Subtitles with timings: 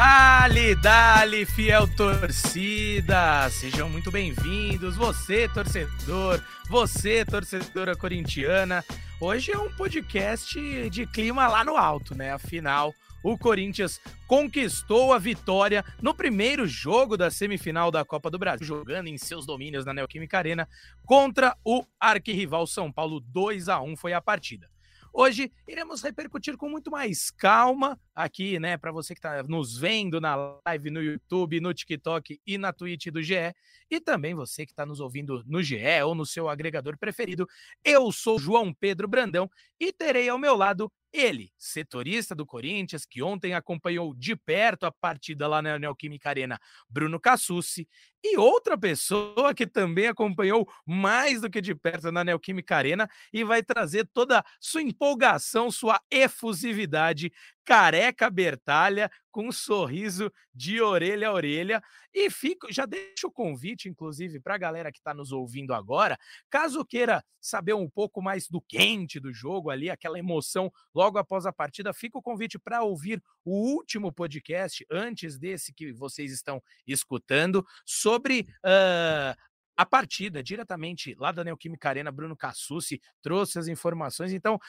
[0.00, 3.50] Dali, dali, fiel torcida!
[3.50, 8.82] Sejam muito bem-vindos, você, torcedor, você, torcedora corintiana.
[9.20, 12.32] Hoje é um podcast de clima lá no alto, né?
[12.32, 18.66] Afinal, o Corinthians conquistou a vitória no primeiro jogo da semifinal da Copa do Brasil,
[18.66, 20.66] jogando em seus domínios na Neoquímica Arena
[21.04, 23.20] contra o arquirrival São Paulo.
[23.20, 24.66] 2 a 1 foi a partida.
[25.12, 30.20] Hoje iremos repercutir com muito mais calma aqui, né, para você que está nos vendo
[30.20, 33.52] na live no YouTube, no TikTok e na Twitch do GE,
[33.90, 37.46] e também você que está nos ouvindo no GE ou no seu agregador preferido.
[37.84, 43.22] Eu sou João Pedro Brandão e terei ao meu lado ele, setorista do Corinthians, que
[43.22, 47.88] ontem acompanhou de perto a partida lá na Neoquímica Arena, Bruno Cassucci,
[48.22, 53.42] e outra pessoa que também acompanhou mais do que de perto na Neoquímica Arena e
[53.42, 57.32] vai trazer toda sua empolgação, sua efusividade,
[57.64, 61.82] careca Bertalha, com um sorriso de orelha a orelha.
[62.12, 66.18] E fico, já deixo o convite, inclusive, para a galera que está nos ouvindo agora,
[66.48, 71.46] caso queira saber um pouco mais do quente do jogo ali, aquela emoção logo após
[71.46, 76.62] a partida, fica o convite para ouvir o último podcast, antes desse que vocês estão
[76.86, 79.38] escutando, sobre uh,
[79.80, 84.30] a partida diretamente lá da Neoquímica Arena, Bruno Cassucci trouxe as informações.
[84.30, 84.60] Então,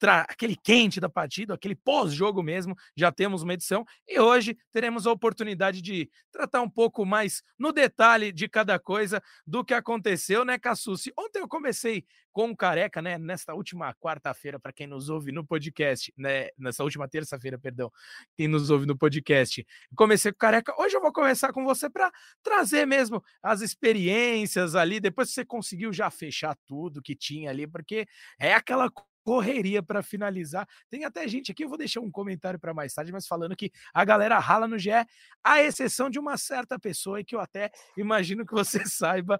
[0.00, 5.12] aquele quente da partida, aquele pós-jogo mesmo, já temos uma edição e hoje teremos a
[5.12, 10.58] oportunidade de tratar um pouco mais no detalhe de cada coisa do que aconteceu, né,
[10.58, 11.12] Cassucci?
[11.18, 15.44] Ontem eu comecei com o Careca, né, nesta última quarta-feira, para quem nos ouve no
[15.44, 17.90] podcast, né, nessa última terça-feira, perdão,
[18.36, 21.90] quem nos ouve no podcast, comecei com o Careca, hoje eu vou começar com você
[21.90, 27.66] para trazer mesmo as experiências ali, depois você conseguiu já fechar tudo que tinha ali,
[27.66, 28.06] porque
[28.38, 28.88] é aquela
[29.28, 30.66] correria para finalizar.
[30.88, 33.70] Tem até gente aqui, eu vou deixar um comentário para mais tarde, mas falando que
[33.92, 34.88] a galera rala no GE,
[35.44, 39.38] à exceção de uma certa pessoa e que eu até imagino que você saiba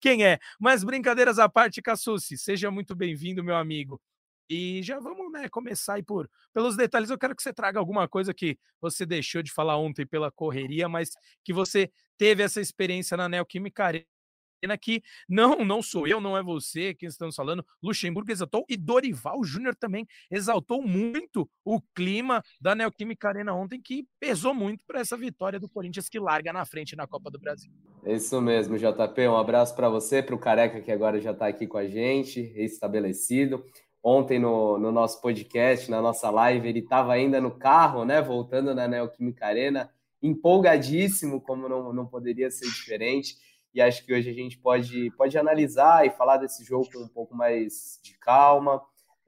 [0.00, 0.40] quem é.
[0.58, 4.02] Mas brincadeiras à parte, Cassucci, seja muito bem-vindo, meu amigo.
[4.48, 7.08] E já vamos né, começar aí por pelos detalhes.
[7.08, 10.88] Eu quero que você traga alguma coisa que você deixou de falar ontem pela correria,
[10.88, 11.10] mas
[11.44, 11.88] que você
[12.18, 13.86] teve essa experiência na Neoquímica
[14.62, 17.64] Arena que não, não sou eu, não é você que estamos falando.
[17.82, 24.06] Luxemburgo exaltou e Dorival Júnior também exaltou muito o clima da Neoquímica Arena ontem, que
[24.18, 27.72] pesou muito para essa vitória do Corinthians que larga na frente na Copa do Brasil.
[28.04, 29.28] É isso mesmo, JP.
[29.28, 32.40] Um abraço para você, para o Careca que agora já está aqui com a gente,
[32.40, 33.64] restabelecido.
[34.02, 38.22] Ontem no, no nosso podcast, na nossa live, ele estava ainda no carro, né?
[38.22, 39.90] Voltando na Neoquímica Arena,
[40.22, 43.36] empolgadíssimo, como não, não poderia ser diferente
[43.74, 47.08] e acho que hoje a gente pode, pode analisar e falar desse jogo com um
[47.08, 48.82] pouco mais de calma.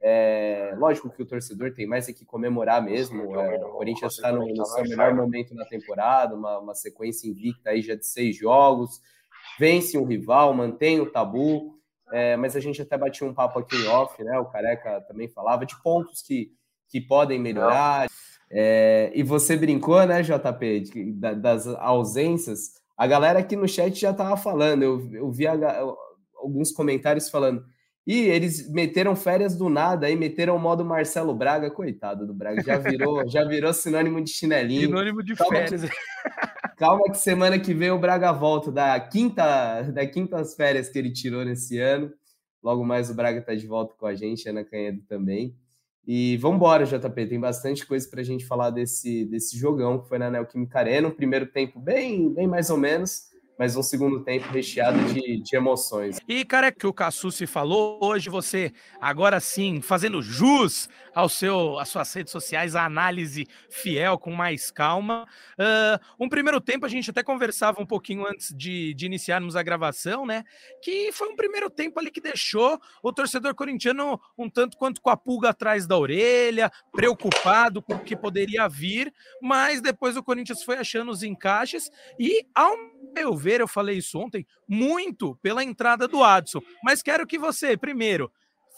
[0.05, 3.39] É, lógico que o torcedor tem mais é que comemorar mesmo.
[3.39, 7.71] É, o Corinthians está no, no, seu melhor momento na temporada, uma, uma sequência invicta
[7.71, 9.01] aí já de seis jogos,
[9.61, 11.79] vence um rival, mantém o tabu.
[12.13, 14.39] É, mas a gente até batia um papo aqui off, né?
[14.39, 16.51] O Careca também falava de pontos que,
[16.89, 18.09] que podem melhorar.
[18.51, 24.15] É, e você brincou, né, JP, de, das ausências a galera aqui no chat já
[24.15, 25.57] tava falando, eu, eu vi a,
[26.37, 27.65] alguns comentários falando.
[28.07, 32.63] E eles meteram férias do nada aí, meteram o modo Marcelo Braga, coitado do Braga,
[32.63, 34.83] já virou, já virou sinônimo de chinelinho.
[34.83, 35.83] Sinônimo de calma férias.
[35.83, 40.97] Que, calma que semana que vem o Braga volta da quinta, da quintas férias que
[40.97, 42.09] ele tirou nesse ano.
[42.63, 45.57] Logo mais o Braga tá de volta com a gente, Ana Canhedo também.
[46.07, 47.27] E vamos embora, JP.
[47.27, 51.09] Tem bastante coisa para a gente falar desse, desse jogão que foi na Neoquímica Arena.
[51.09, 55.57] Um primeiro tempo bem, bem mais ou menos, mas um segundo tempo recheado de, de
[55.57, 56.19] emoções.
[56.27, 61.79] E, cara, é que o Cassucci falou, hoje você, agora sim, fazendo jus ao seu,
[61.79, 65.27] às suas redes sociais, a análise fiel, com mais calma.
[65.59, 69.63] Uh, um primeiro tempo, a gente até conversava um pouquinho antes de, de iniciarmos a
[69.63, 70.45] gravação, né?
[70.83, 75.11] Que foi um primeiro tempo ali que deixou o torcedor corintiano um tanto quanto com
[75.11, 80.63] a pulga atrás da orelha, preocupado com o que poderia vir, mas depois o Corinthians
[80.63, 82.77] foi achando os encaixes e, ao
[83.15, 86.61] meu ver, eu falei isso ontem, muito pela entrada do Adson.
[86.83, 88.31] Mas quero que você, primeiro,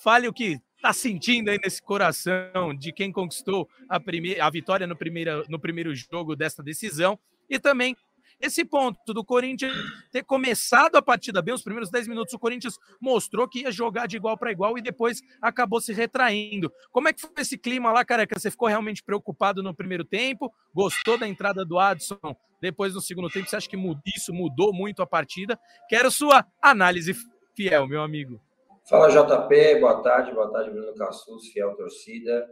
[0.02, 4.87] fale o que está sentindo aí nesse coração de quem conquistou a, primeira, a vitória
[4.87, 7.19] no, primeira, no primeiro jogo desta decisão
[7.49, 7.96] e também
[8.40, 9.72] esse ponto do Corinthians
[10.11, 14.06] ter começado a partida bem, os primeiros 10 minutos, o Corinthians mostrou que ia jogar
[14.06, 16.70] de igual para igual e depois acabou se retraindo.
[16.90, 18.38] Como é que foi esse clima lá, careca?
[18.38, 20.52] Você ficou realmente preocupado no primeiro tempo?
[20.75, 22.19] Gostou da entrada do Adson
[22.64, 23.49] depois no segundo tempo?
[23.49, 23.76] Você acha que
[24.16, 25.58] isso mudou muito a partida?
[25.88, 27.14] Quero sua análise
[27.55, 28.40] fiel, meu amigo.
[28.88, 32.46] Fala JP, boa tarde, boa tarde Bruno Cassus, fiel torcida.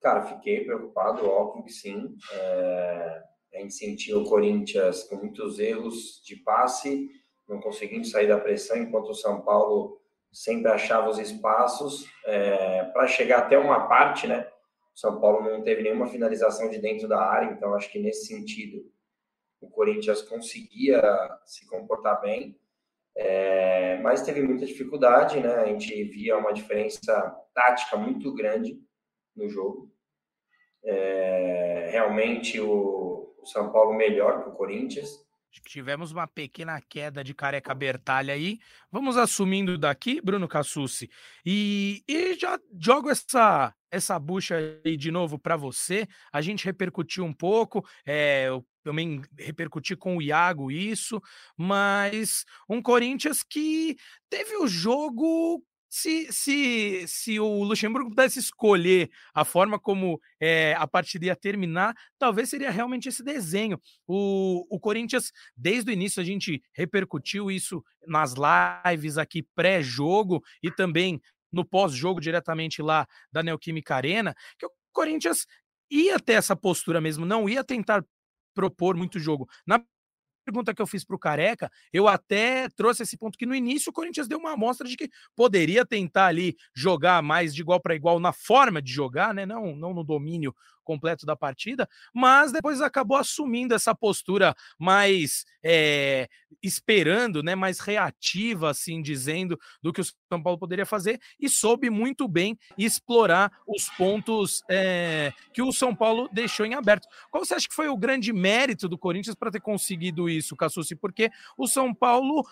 [0.00, 2.16] Cara, fiquei preocupado, óbvio que sim.
[2.32, 3.22] É...
[3.54, 7.08] A gente sentiu o Corinthians com muitos erros de passe,
[7.48, 9.98] não conseguindo sair da pressão, enquanto o São Paulo
[10.30, 14.46] sempre achava os espaços é, para chegar até uma parte, né?
[14.94, 18.26] O São Paulo não teve nenhuma finalização de dentro da área, então acho que nesse
[18.26, 18.84] sentido
[19.60, 21.02] o Corinthians conseguia
[21.44, 22.58] se comportar bem,
[23.16, 25.54] é, mas teve muita dificuldade, né?
[25.54, 28.78] A gente via uma diferença tática muito grande
[29.34, 29.90] no jogo.
[30.84, 35.25] É, realmente o, o São Paulo melhor que o Corinthians
[35.62, 38.58] Tivemos uma pequena queda de careca Bertalha aí.
[38.90, 41.10] Vamos assumindo daqui, Bruno Cassucci.
[41.44, 46.06] E, e já jogo essa essa bucha aí de novo para você.
[46.32, 51.20] A gente repercutiu um pouco, é, eu também repercuti com o Iago isso,
[51.56, 53.96] mas um Corinthians que
[54.28, 55.62] teve o jogo
[55.96, 61.94] se, se, se o Luxemburgo pudesse escolher a forma como é, a partida ia terminar,
[62.18, 63.80] talvez seria realmente esse desenho.
[64.06, 70.70] O, o Corinthians, desde o início, a gente repercutiu isso nas lives aqui pré-jogo e
[70.70, 71.18] também
[71.50, 75.46] no pós-jogo diretamente lá da Neoquímica Arena, que o Corinthians
[75.90, 78.04] ia ter essa postura mesmo, não ia tentar
[78.54, 79.48] propor muito jogo.
[79.66, 79.82] Na
[80.46, 83.90] pergunta que eu fiz para o Careca, eu até trouxe esse ponto que no início
[83.90, 87.94] o Corinthians deu uma amostra de que poderia tentar ali jogar mais de igual para
[87.94, 89.44] igual na forma de jogar, né?
[89.44, 90.54] Não, não no domínio
[90.86, 96.28] completo da partida, mas depois acabou assumindo essa postura mais é,
[96.62, 101.90] esperando, né, mais reativa, assim dizendo, do que o São Paulo poderia fazer e soube
[101.90, 107.08] muito bem explorar os pontos é, que o São Paulo deixou em aberto.
[107.30, 110.94] Qual você acha que foi o grande mérito do Corinthians para ter conseguido isso, Cassucci?
[110.96, 112.44] Porque o São Paulo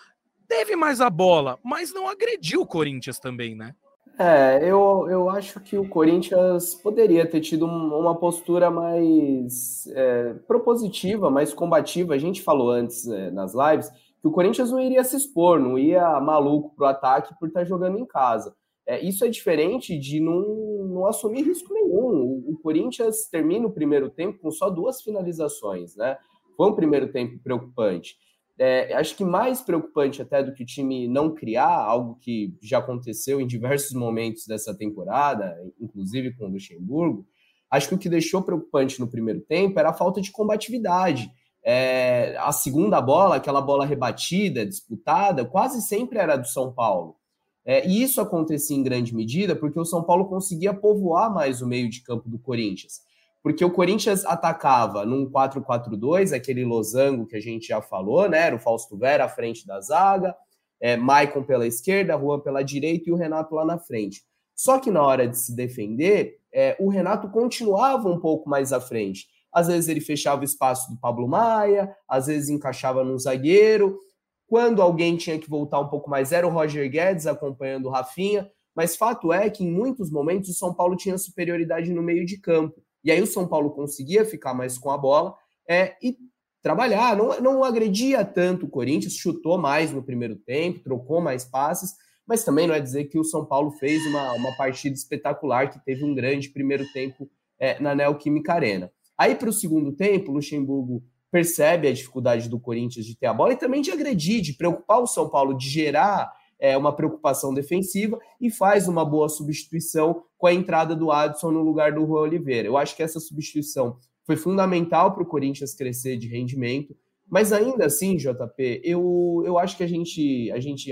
[0.47, 3.75] teve mais a bola, mas não agrediu o Corinthians também, né?
[4.17, 11.29] É, eu, eu acho que o Corinthians poderia ter tido uma postura mais é, propositiva,
[11.29, 12.13] mais combativa.
[12.13, 13.89] A gente falou antes é, nas lives
[14.21, 17.61] que o Corinthians não iria se expor, não ia maluco para o ataque por estar
[17.61, 18.55] tá jogando em casa.
[18.87, 20.41] É, isso é diferente de não,
[20.85, 22.43] não assumir risco nenhum.
[22.47, 26.17] O, o Corinthians termina o primeiro tempo com só duas finalizações, né?
[26.55, 28.15] Foi um primeiro tempo preocupante.
[28.57, 32.77] É, acho que mais preocupante até do que o time não criar, algo que já
[32.77, 37.27] aconteceu em diversos momentos dessa temporada, inclusive com o Luxemburgo,
[37.69, 41.29] acho que o que deixou preocupante no primeiro tempo era a falta de combatividade.
[41.63, 47.17] É, a segunda bola, aquela bola rebatida, disputada, quase sempre era do São Paulo.
[47.65, 51.67] É, e isso acontecia em grande medida porque o São Paulo conseguia povoar mais o
[51.67, 53.01] meio de campo do Corinthians
[53.45, 58.39] porque o Corinthians atacava num 4-4-2, aquele losango que a gente já falou, né?
[58.39, 60.35] Era o Fausto Vera à frente da zaga,
[60.81, 64.23] é, Maicon pela esquerda, Juan pela direita e o Renato lá na frente.
[64.55, 68.81] Só que na hora de se defender, é, o Renato continuava um pouco mais à
[68.81, 69.27] frente.
[69.53, 73.99] Às vezes ele fechava o espaço do Pablo Maia, às vezes encaixava num zagueiro.
[74.47, 78.49] Quando alguém tinha que voltar um pouco mais, era o Roger Guedes acompanhando o Rafinha.
[78.75, 82.39] Mas fato é que em muitos momentos o São Paulo tinha superioridade no meio de
[82.39, 82.83] campo.
[83.05, 85.35] E aí o São Paulo conseguia ficar mais com a bola
[85.69, 86.17] é, e
[86.61, 91.93] trabalhar, não, não agredia tanto o Corinthians, chutou mais no primeiro tempo, trocou mais passes,
[92.27, 95.85] mas também não é dizer que o São Paulo fez uma, uma partida espetacular, que
[95.85, 98.91] teve um grande primeiro tempo é, na Neoquímica Arena.
[99.15, 103.33] Aí para o segundo tempo, o Luxemburgo percebe a dificuldade do Corinthians de ter a
[103.33, 107.53] bola e também de agredir, de preocupar o São Paulo, de gerar é, uma preocupação
[107.53, 112.21] defensiva e faz uma boa substituição com a entrada do Adson no lugar do Juan
[112.21, 112.67] Oliveira.
[112.67, 116.95] Eu acho que essa substituição foi fundamental para o Corinthians crescer de rendimento,
[117.27, 120.91] mas ainda assim, JP, eu, eu acho que a gente, a gente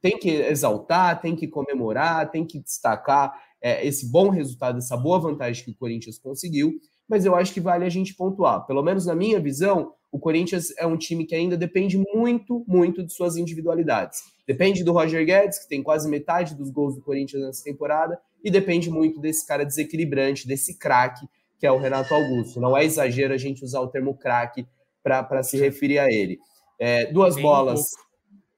[0.00, 5.18] tem que exaltar, tem que comemorar, tem que destacar é, esse bom resultado, essa boa
[5.18, 6.74] vantagem que o Corinthians conseguiu,
[7.08, 8.66] mas eu acho que vale a gente pontuar.
[8.66, 13.04] Pelo menos na minha visão, o Corinthians é um time que ainda depende muito, muito
[13.04, 14.20] de suas individualidades.
[14.48, 18.50] Depende do Roger Guedes, que tem quase metade dos gols do Corinthians nessa temporada, e
[18.50, 21.28] depende muito desse cara desequilibrante, desse craque,
[21.58, 22.58] que é o Renato Augusto.
[22.58, 24.66] Não é exagero a gente usar o termo craque
[25.02, 26.38] para se referir a ele.
[26.80, 28.08] É, duas Bem bolas um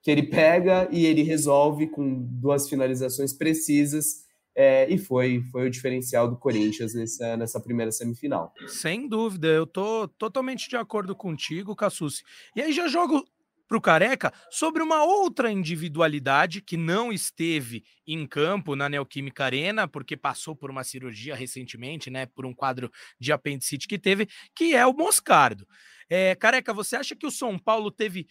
[0.03, 5.71] que ele pega e ele resolve com duas finalizações precisas é, e foi, foi o
[5.71, 8.53] diferencial do Corinthians nessa, nessa primeira semifinal.
[8.67, 12.23] Sem dúvida, eu tô totalmente de acordo contigo, Cassucci.
[12.55, 13.25] E aí já jogo
[13.71, 19.87] para o Careca sobre uma outra individualidade que não esteve em campo na Neoquímica Arena,
[19.87, 22.27] porque passou por uma cirurgia recentemente, né?
[22.27, 25.69] Por um quadro de apendicite que teve, que é o Moscardo.
[26.09, 28.27] É, Careca, você acha que o São Paulo teve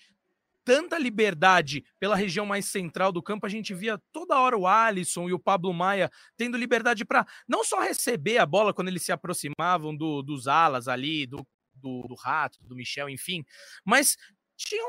[0.65, 5.29] tanta liberdade pela região mais central do campo, a gente via toda hora o Alisson
[5.29, 9.13] e o Pablo Maia tendo liberdade para não só receber a bola quando eles se
[9.13, 13.45] aproximavam do, dos alas ali, do, do, do Rato, do Michel, enfim,
[13.85, 14.17] mas
[14.59, 14.83] tinha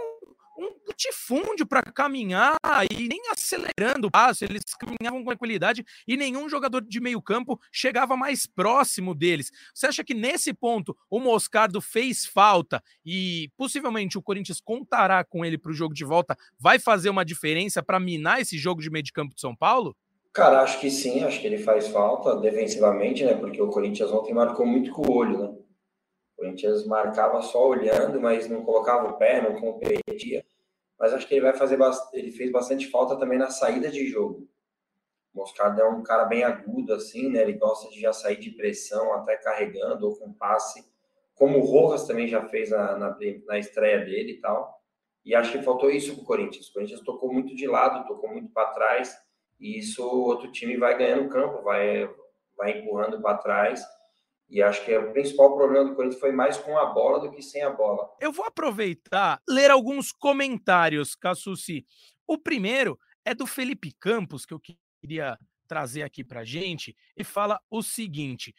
[0.61, 2.57] um, latifúndio para caminhar
[2.90, 7.59] e nem acelerando o passo, eles caminhavam com tranquilidade e nenhum jogador de meio campo
[7.73, 9.50] chegava mais próximo deles.
[9.75, 15.45] Você acha que nesse ponto o Moscardo fez falta e possivelmente o Corinthians contará com
[15.45, 16.37] ele para o jogo de volta?
[16.59, 19.97] Vai fazer uma diferença para minar esse jogo de meio de campo de São Paulo?
[20.33, 23.35] Cara, acho que sim, acho que ele faz falta defensivamente, né?
[23.35, 25.49] Porque o Corinthians ontem marcou muito com o olho, né?
[25.49, 30.45] O Corinthians marcava só olhando, mas não colocava o pé, não competia
[31.00, 31.78] mas acho que ele vai fazer
[32.12, 34.47] ele fez bastante falta também na saída de jogo.
[35.33, 37.40] O Moscardo é um cara bem agudo assim, né?
[37.40, 40.85] Ele gosta de já sair de pressão, até carregando ou com passe,
[41.35, 44.78] como o Rojas também já fez na, na, na estreia dele e tal.
[45.25, 46.69] E acho que faltou isso para o Corinthians.
[46.69, 49.16] O Corinthians tocou muito de lado, tocou muito para trás,
[49.59, 52.11] e isso o outro time vai ganhando campo, vai,
[52.59, 53.83] vai empurrando para trás
[54.50, 57.40] e acho que o principal problema do Corinthians foi mais com a bola do que
[57.40, 58.11] sem a bola.
[58.21, 61.87] Eu vou aproveitar, ler alguns comentários, Cassucci.
[62.26, 64.61] O primeiro é do Felipe Campos, que eu
[65.00, 65.38] queria
[65.69, 68.52] trazer aqui para gente, e fala o seguinte: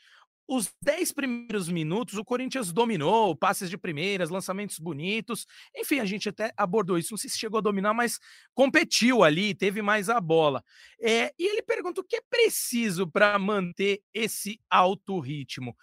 [0.47, 5.47] os 10 primeiros minutos, o Corinthians dominou, passes de primeiras, lançamentos bonitos.
[5.75, 7.13] Enfim, a gente até abordou isso.
[7.13, 8.19] Não sei se chegou a dominar, mas
[8.53, 10.63] competiu ali, teve mais a bola.
[10.99, 15.75] É, e ele pergunta o que é preciso para manter esse alto ritmo.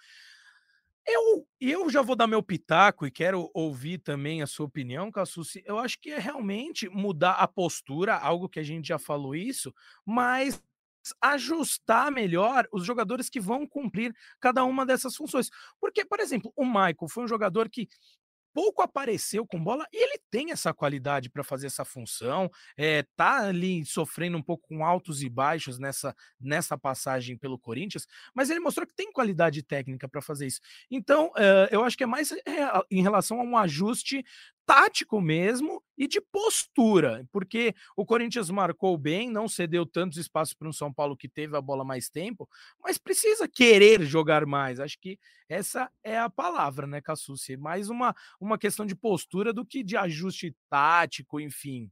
[1.11, 5.63] Eu, eu já vou dar meu pitaco e quero ouvir também a sua opinião, Cassucci.
[5.65, 9.73] Eu acho que é realmente mudar a postura, algo que a gente já falou isso,
[10.05, 10.61] mas
[11.21, 15.49] ajustar melhor os jogadores que vão cumprir cada uma dessas funções.
[15.79, 17.87] Porque, por exemplo, o Michael foi um jogador que
[18.53, 23.47] pouco apareceu com bola e ele tem essa qualidade para fazer essa função, é, tá
[23.47, 28.59] ali sofrendo um pouco com altos e baixos nessa, nessa passagem pelo Corinthians, mas ele
[28.59, 30.59] mostrou que tem qualidade técnica para fazer isso.
[30.89, 32.33] Então, é, eu acho que é mais
[32.89, 34.25] em relação a um ajuste
[34.69, 40.69] tático mesmo e de postura, porque o Corinthians marcou bem, não cedeu tantos espaços para
[40.69, 42.47] um São Paulo que teve a bola mais tempo,
[42.79, 44.79] mas precisa querer jogar mais.
[44.79, 45.17] Acho que
[45.49, 47.57] essa é a palavra, né, Cassucci?
[47.57, 51.89] Mais uma, uma questão de postura do que de ajuste tático, enfim.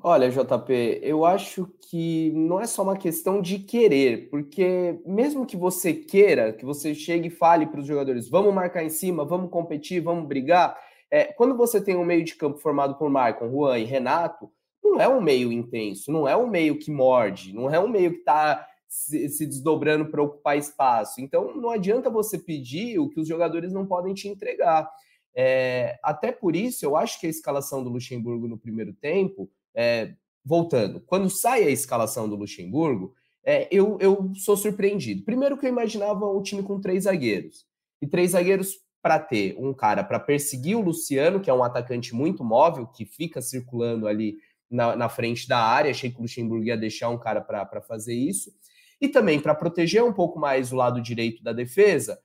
[0.00, 5.56] Olha, JP, eu acho que não é só uma questão de querer, porque mesmo que
[5.56, 9.50] você queira, que você chegue e fale para os jogadores, vamos marcar em cima, vamos
[9.50, 10.76] competir, vamos brigar,
[11.12, 14.50] é, quando você tem um meio de campo formado por Maicon, Juan e Renato,
[14.82, 18.12] não é um meio intenso, não é um meio que morde, não é um meio
[18.12, 21.20] que está se, se, desdobrando para ocupar espaço.
[21.20, 24.90] Então, não adianta você pedir o que os jogadores não podem te entregar.
[25.36, 30.14] É, até por isso, eu acho que a escalação do Luxemburgo no primeiro tempo, é,
[30.42, 33.14] voltando, quando sai a escalação do Luxemburgo,
[33.44, 35.24] é, eu, eu sou surpreendido.
[35.24, 37.66] Primeiro que eu imaginava um time com três zagueiros.
[38.00, 42.14] E três zagueiros para ter um cara para perseguir o Luciano, que é um atacante
[42.14, 44.36] muito móvel, que fica circulando ali
[44.70, 45.90] na, na frente da área.
[45.90, 48.54] Achei que o Luxemburgo ia deixar um cara para fazer isso.
[49.00, 52.20] E também para proteger um pouco mais o lado direito da defesa,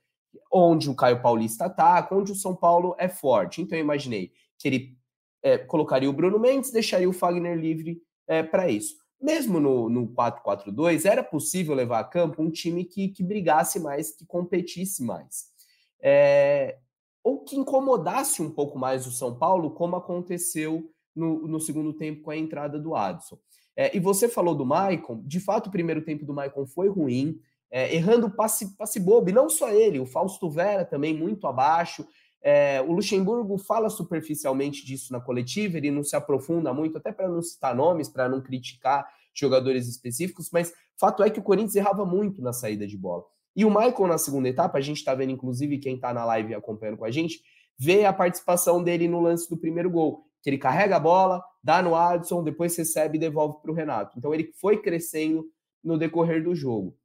[0.52, 3.60] onde o Caio Paulista ataca, onde o São Paulo é forte.
[3.60, 4.96] Então eu imaginei que ele
[5.42, 8.94] é, colocaria o Bruno Mendes, deixaria o Fagner livre é, para isso.
[9.20, 14.12] Mesmo no, no 4-4-2, era possível levar a campo um time que, que brigasse mais,
[14.12, 15.57] que competisse mais
[16.00, 16.78] é,
[17.22, 22.22] ou que incomodasse um pouco mais o São Paulo, como aconteceu no, no segundo tempo
[22.22, 23.38] com a entrada do Adson.
[23.76, 27.40] É, e você falou do Maicon, de fato o primeiro tempo do Maicon foi ruim,
[27.70, 32.06] é, errando passe, passe bobo, e não só ele, o Fausto Vera também muito abaixo.
[32.40, 37.28] É, o Luxemburgo fala superficialmente disso na coletiva, ele não se aprofunda muito, até para
[37.28, 42.04] não citar nomes, para não criticar jogadores específicos, mas fato é que o Corinthians errava
[42.04, 43.24] muito na saída de bola.
[43.58, 46.54] E o Michael na segunda etapa, a gente está vendo, inclusive, quem está na live
[46.54, 47.42] acompanhando com a gente,
[47.76, 50.22] vê a participação dele no lance do primeiro gol.
[50.40, 54.16] Que ele carrega a bola, dá no Adson, depois recebe e devolve para o Renato.
[54.16, 55.44] Então ele foi crescendo
[55.82, 56.96] no decorrer do jogo.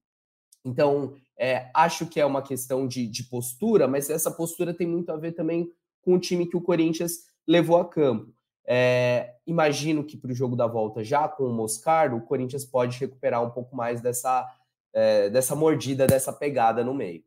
[0.63, 5.11] Então, é, acho que é uma questão de, de postura, mas essa postura tem muito
[5.11, 5.67] a ver também
[6.03, 7.13] com o time que o Corinthians
[7.47, 8.31] levou a campo.
[8.63, 12.99] É, imagino que para o jogo da volta, já com o Moscardo, o Corinthians pode
[12.99, 14.47] recuperar um pouco mais dessa
[14.93, 17.23] é, dessa mordida, dessa pegada no meio.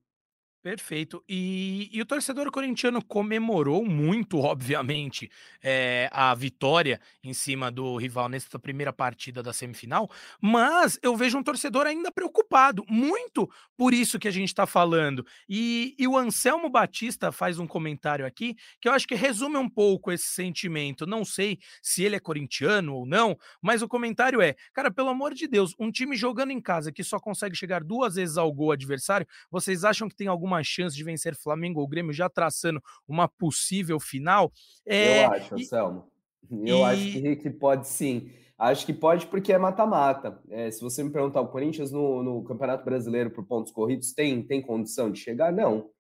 [0.66, 1.22] Perfeito.
[1.28, 5.30] E, e, o torcedor corintiano comemorou muito, obviamente,
[5.62, 11.38] é, a vitória em cima do rival nessa primeira partida da semifinal, mas eu vejo
[11.38, 15.24] um torcedor ainda preocupado, muito por isso que a gente está falando.
[15.48, 19.68] E, e, o Anselmo Batista faz um comentário aqui que eu acho que resume um
[19.68, 21.06] pouco esse sentimento.
[21.06, 25.32] Não sei se ele é corintiano ou não, mas o comentário é: cara, pelo amor
[25.32, 28.72] de Deus, um time jogando em casa que só consegue chegar duas vezes ao gol
[28.72, 32.82] adversário, vocês acham que tem alguma alguma chance de vencer Flamengo ou Grêmio, já traçando
[33.06, 34.52] uma possível final?
[34.84, 36.04] É, eu acho, Anselmo.
[36.50, 36.82] Eu e...
[36.82, 38.30] acho que, que pode sim.
[38.58, 40.40] Acho que pode porque é mata-mata.
[40.48, 44.42] É, se você me perguntar, o Corinthians no, no, Campeonato Brasileiro por pontos corridos tem,
[44.42, 45.52] tem condição de chegar?
[45.52, 45.90] Não,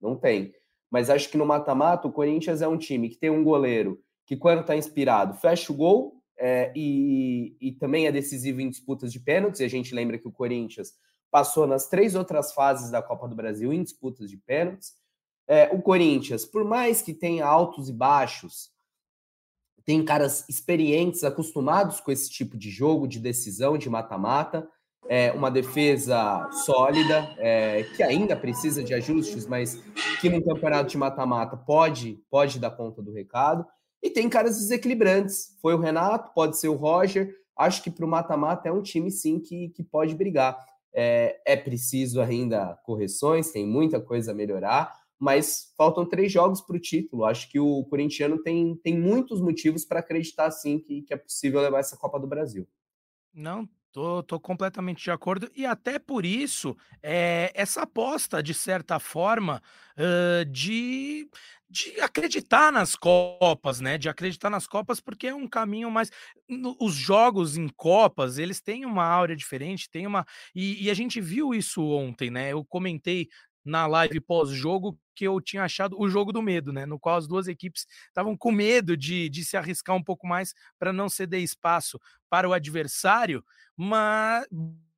[0.00, 0.54] não tem.
[0.90, 4.36] Mas acho que no mata-mata o Corinthians é um time que tem um goleiro que,
[4.36, 9.18] quando está inspirado, fecha o gol é, e, e também é decisivo em disputas de
[9.18, 9.60] pênaltis.
[9.60, 10.92] E a gente lembra que o Corinthians
[11.34, 14.92] passou nas três outras fases da Copa do Brasil em disputas de pênaltis.
[15.48, 18.70] É, o Corinthians, por mais que tenha altos e baixos,
[19.84, 24.64] tem caras experientes, acostumados com esse tipo de jogo, de decisão, de mata-mata.
[25.08, 29.82] É uma defesa sólida, é, que ainda precisa de ajustes, mas
[30.20, 33.66] que no campeonato de mata-mata pode, pode dar conta do recado.
[34.00, 35.56] E tem caras desequilibrantes.
[35.60, 37.34] Foi o Renato, pode ser o Roger.
[37.58, 40.73] Acho que para o mata-mata é um time, sim, que, que pode brigar.
[40.94, 46.76] É, é preciso ainda correções, tem muita coisa a melhorar, mas faltam três jogos para
[46.76, 47.24] o título.
[47.24, 51.60] Acho que o corintiano tem, tem muitos motivos para acreditar sim que, que é possível
[51.60, 52.68] levar essa Copa do Brasil.
[53.32, 55.48] Não, tô, tô completamente de acordo.
[55.54, 59.62] E até por isso, é, essa aposta, de certa forma,
[59.96, 61.28] uh, de,
[61.70, 63.96] de acreditar nas Copas, né?
[63.96, 66.10] De acreditar nas Copas, porque é um caminho mais.
[66.80, 70.26] Os jogos em Copas, eles têm uma áurea diferente, tem uma.
[70.52, 72.52] E, e a gente viu isso ontem, né?
[72.52, 73.28] Eu comentei
[73.64, 76.84] na live pós-jogo que eu tinha achado o jogo do medo, né?
[76.84, 80.54] No qual as duas equipes estavam com medo de, de se arriscar um pouco mais
[80.78, 83.44] para não ceder espaço para o adversário,
[83.76, 84.46] mas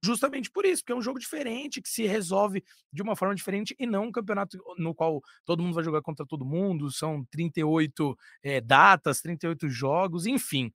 [0.02, 3.75] justamente por isso, porque é um jogo diferente, que se resolve de uma forma diferente
[3.78, 8.16] e não um campeonato no qual todo mundo vai jogar contra todo mundo, são 38
[8.42, 10.73] é, datas, 38 jogos, enfim.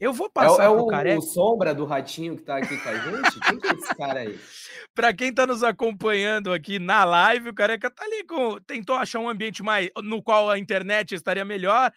[0.00, 1.18] Eu vou passar é, é o, Careca.
[1.18, 3.40] o Sombra do Ratinho que tá aqui com a gente?
[3.40, 4.38] Quem que é esse cara aí?
[4.94, 9.20] Para quem tá nos acompanhando aqui na live, o Careca tá ali com tentou achar
[9.20, 11.92] um ambiente mais no qual a internet estaria melhor.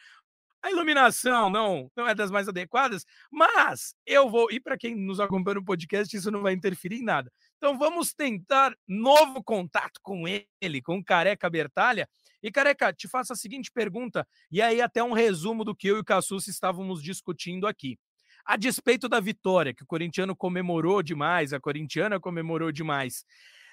[0.64, 4.52] A iluminação não, não é das mais adequadas, mas eu vou.
[4.52, 7.32] E para quem nos acompanha no podcast, isso não vai interferir em nada.
[7.58, 12.08] Então vamos tentar novo contato com ele, com Careca Bertalha.
[12.42, 15.98] E Careca, te faço a seguinte pergunta, e aí até um resumo do que eu
[15.98, 17.98] e o Cassus estávamos discutindo aqui.
[18.46, 23.26] A despeito da vitória, que o corintiano comemorou demais, a corintiana comemorou demais,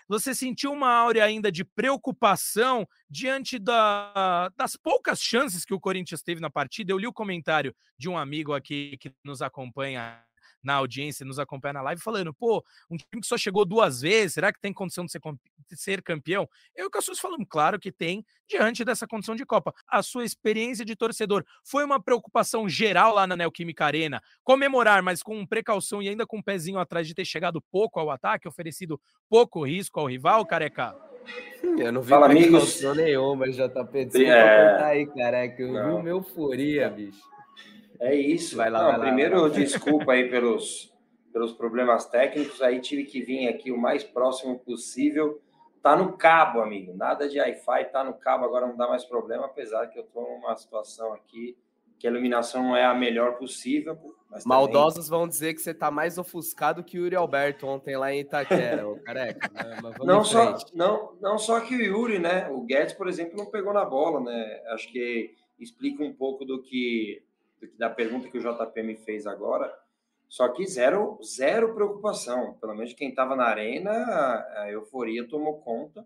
[0.09, 6.23] você sentiu uma áurea ainda de preocupação diante da, das poucas chances que o Corinthians
[6.23, 6.93] teve na partida?
[6.93, 10.24] Eu li o comentário de um amigo aqui que nos acompanha
[10.65, 14.35] na audiência, nos acompanha na live, falando: pô, um time que só chegou duas vezes,
[14.35, 16.49] será que tem condição de ser, de ser campeão?
[16.75, 19.75] Eu e o Cassus falamos, claro que tem, diante dessa condição de Copa.
[19.87, 25.23] A sua experiência de torcedor foi uma preocupação geral lá na Neoquímica Arena, comemorar, mas
[25.23, 29.01] com precaução e ainda com um pezinho atrás de ter chegado pouco ao ataque, oferecido
[29.29, 30.97] pouco risco ao rival, careca?
[31.79, 32.83] Eu não vi Fala, amigos.
[32.95, 34.05] nenhuma, JP.
[34.05, 34.69] Desculpa é...
[34.71, 35.63] cortar aí, careca.
[35.63, 35.85] Eu não.
[35.85, 37.34] vi uma euforia, bicho.
[38.01, 38.57] É isso.
[38.57, 39.57] Vai lá, Não, vai lá, primeiro, vai lá.
[39.57, 40.93] desculpa aí pelos,
[41.33, 42.61] pelos problemas técnicos.
[42.63, 45.41] Aí tive que vir aqui o mais próximo possível.
[45.83, 46.95] Tá no cabo, amigo.
[46.97, 48.45] Nada de Wi-Fi, tá no cabo.
[48.45, 51.57] Agora não dá mais problema, apesar que eu tô numa situação aqui
[52.05, 53.99] que a iluminação não é a melhor possível.
[54.45, 55.21] Maldosos também...
[55.21, 58.87] vão dizer que você tá mais ofuscado que o Yuri Alberto ontem lá em Itaquera,
[58.87, 59.49] o careca.
[59.55, 59.95] Né?
[60.05, 62.51] não, só, não, não só que o Yuri, né?
[62.51, 64.63] O Guedes, por exemplo, não pegou na bola, né?
[64.69, 67.24] Acho que explica um pouco do que
[67.77, 69.73] da pergunta que o JP me fez agora,
[70.29, 72.55] só que zero, zero preocupação.
[72.55, 73.91] Pelo menos quem estava na arena,
[74.57, 76.05] a euforia tomou conta.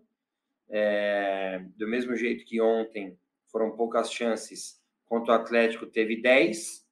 [0.69, 3.17] É, do mesmo jeito que ontem
[3.47, 6.87] foram poucas chances, contra o Atlético teve 10.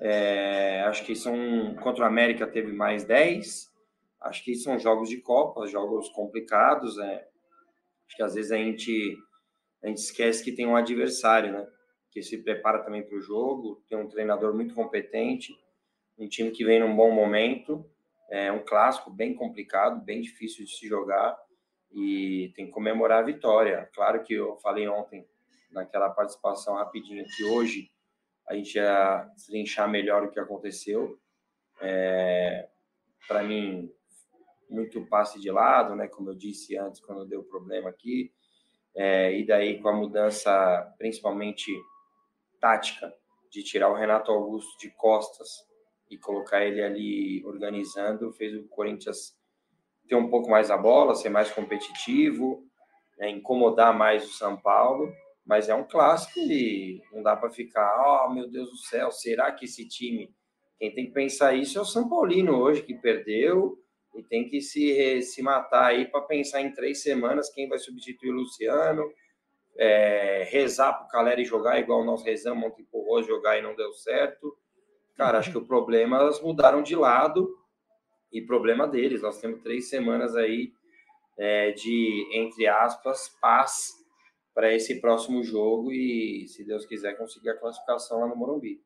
[0.00, 3.70] É, acho que são contra o América teve mais 10.
[4.22, 6.98] Acho que são jogos de Copa, jogos complicados.
[6.98, 7.28] É,
[8.06, 9.18] acho que às vezes a gente,
[9.82, 11.68] a gente esquece que tem um adversário, né?
[12.12, 15.58] Que se prepara também para o jogo, tem um treinador muito competente,
[16.18, 17.84] um time que vem num bom momento,
[18.30, 21.36] é um clássico bem complicado, bem difícil de se jogar
[21.90, 23.88] e tem que comemorar a vitória.
[23.94, 25.26] Claro que eu falei ontem
[25.70, 27.90] naquela participação rapidinho que hoje
[28.46, 31.18] a gente ia trinchar melhor o que aconteceu.
[31.80, 32.68] É,
[33.26, 33.90] para mim,
[34.68, 36.08] muito passe de lado, né?
[36.08, 38.30] Como eu disse antes, quando deu problema aqui.
[38.94, 41.72] É, e daí com a mudança, principalmente
[42.62, 43.12] tática
[43.50, 45.48] de tirar o Renato Augusto de costas
[46.08, 49.36] e colocar ele ali organizando, fez o Corinthians
[50.08, 52.64] ter um pouco mais a bola, ser mais competitivo,
[53.18, 55.12] né, incomodar mais o São Paulo,
[55.44, 59.50] mas é um clássico e não dá para ficar, oh meu Deus do céu, será
[59.50, 60.32] que esse time,
[60.78, 63.76] quem tem que pensar isso é o São Paulino hoje, que perdeu,
[64.14, 68.30] e tem que se, se matar aí para pensar em três semanas quem vai substituir
[68.30, 69.10] o Luciano,
[69.76, 73.62] é, rezar para o Caleri jogar igual nós rezamos ontem para o Rose jogar e
[73.62, 74.56] não deu certo.
[75.16, 77.48] Cara, acho que o problema elas mudaram de lado
[78.32, 79.22] e problema deles.
[79.22, 80.72] Nós temos três semanas aí
[81.38, 83.92] é, de, entre aspas, paz
[84.54, 88.80] para esse próximo jogo e, se Deus quiser, conseguir a classificação lá no Morumbi.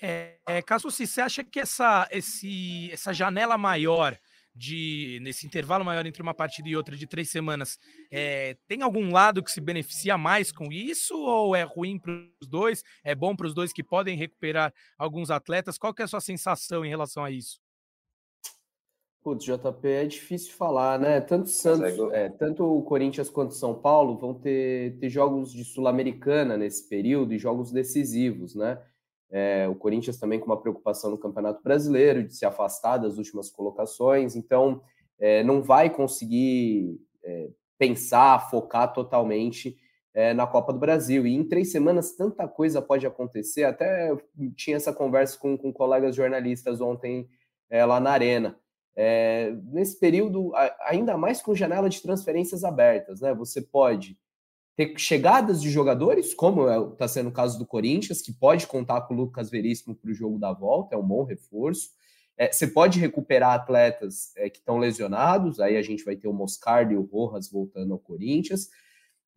[0.00, 4.18] É, é, Cassucci, você acha que essa, esse, essa janela maior
[4.54, 7.78] de nesse intervalo maior entre uma partida e outra de três semanas,
[8.10, 12.48] é, tem algum lado que se beneficia mais com isso ou é ruim para os
[12.48, 12.82] dois?
[13.02, 15.78] É bom para os dois que podem recuperar alguns atletas?
[15.78, 17.60] Qual que é a sua sensação em relação a isso?
[19.22, 21.20] Putz, JP é difícil falar, né?
[21.20, 26.56] Tanto Santos, é, tanto o Corinthians quanto São Paulo vão ter, ter jogos de Sul-Americana
[26.56, 28.82] nesse período e jogos decisivos, né?
[29.34, 33.50] É, o Corinthians também com uma preocupação no Campeonato Brasileiro de se afastar das últimas
[33.50, 34.82] colocações, então
[35.18, 39.76] é, não vai conseguir é, pensar, focar totalmente
[40.14, 41.26] é, na Copa do Brasil.
[41.26, 43.64] E em três semanas tanta coisa pode acontecer.
[43.64, 44.14] Até
[44.54, 47.28] tinha essa conversa com, com colegas jornalistas ontem
[47.70, 48.58] é, lá na arena.
[48.94, 53.32] É, nesse período, ainda mais com janela de transferências abertas, né?
[53.34, 54.18] Você pode
[54.76, 59.02] ter chegadas de jogadores, como está é, sendo o caso do Corinthians, que pode contar
[59.02, 61.90] com o Lucas Veríssimo para o jogo da volta, é um bom reforço.
[62.38, 66.32] É, você pode recuperar atletas é, que estão lesionados, aí a gente vai ter o
[66.32, 68.68] Moscardo e o Rojas voltando ao Corinthians.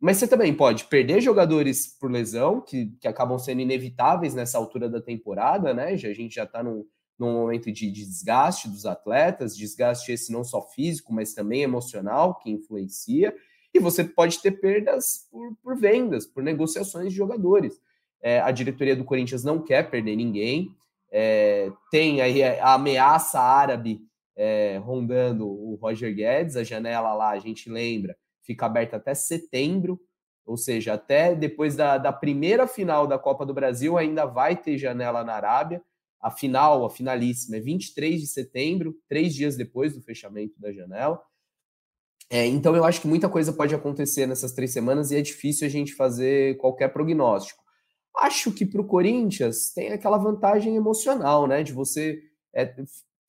[0.00, 4.88] Mas você também pode perder jogadores por lesão, que, que acabam sendo inevitáveis nessa altura
[4.88, 5.96] da temporada, né?
[5.96, 6.86] Já, a gente já está num,
[7.18, 12.38] num momento de, de desgaste dos atletas, desgaste esse não só físico, mas também emocional,
[12.38, 13.34] que influencia
[13.76, 17.80] e você pode ter perdas por, por vendas, por negociações de jogadores.
[18.22, 20.74] É, a diretoria do Corinthians não quer perder ninguém,
[21.10, 24.00] é, tem aí a ameaça árabe
[24.36, 30.00] é, rondando o Roger Guedes, a janela lá, a gente lembra, fica aberta até setembro,
[30.44, 34.78] ou seja, até depois da, da primeira final da Copa do Brasil ainda vai ter
[34.78, 35.82] janela na Arábia.
[36.20, 41.20] A final, a finalíssima, é 23 de setembro, três dias depois do fechamento da janela.
[42.28, 45.66] É, então eu acho que muita coisa pode acontecer nessas três semanas e é difícil
[45.66, 47.62] a gente fazer qualquer prognóstico.
[48.16, 51.62] Acho que para o Corinthians tem aquela vantagem emocional, né?
[51.62, 52.20] De você
[52.54, 52.74] é,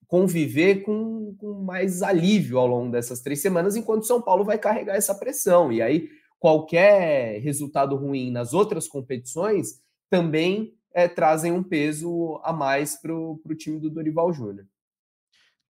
[0.07, 4.95] conviver com, com, mais alívio ao longo dessas três semanas, enquanto São Paulo vai carregar
[4.95, 5.71] essa pressão.
[5.71, 12.99] E aí, qualquer resultado ruim nas outras competições também é, trazem um peso a mais
[12.99, 14.65] para o time do Dorival Júnior.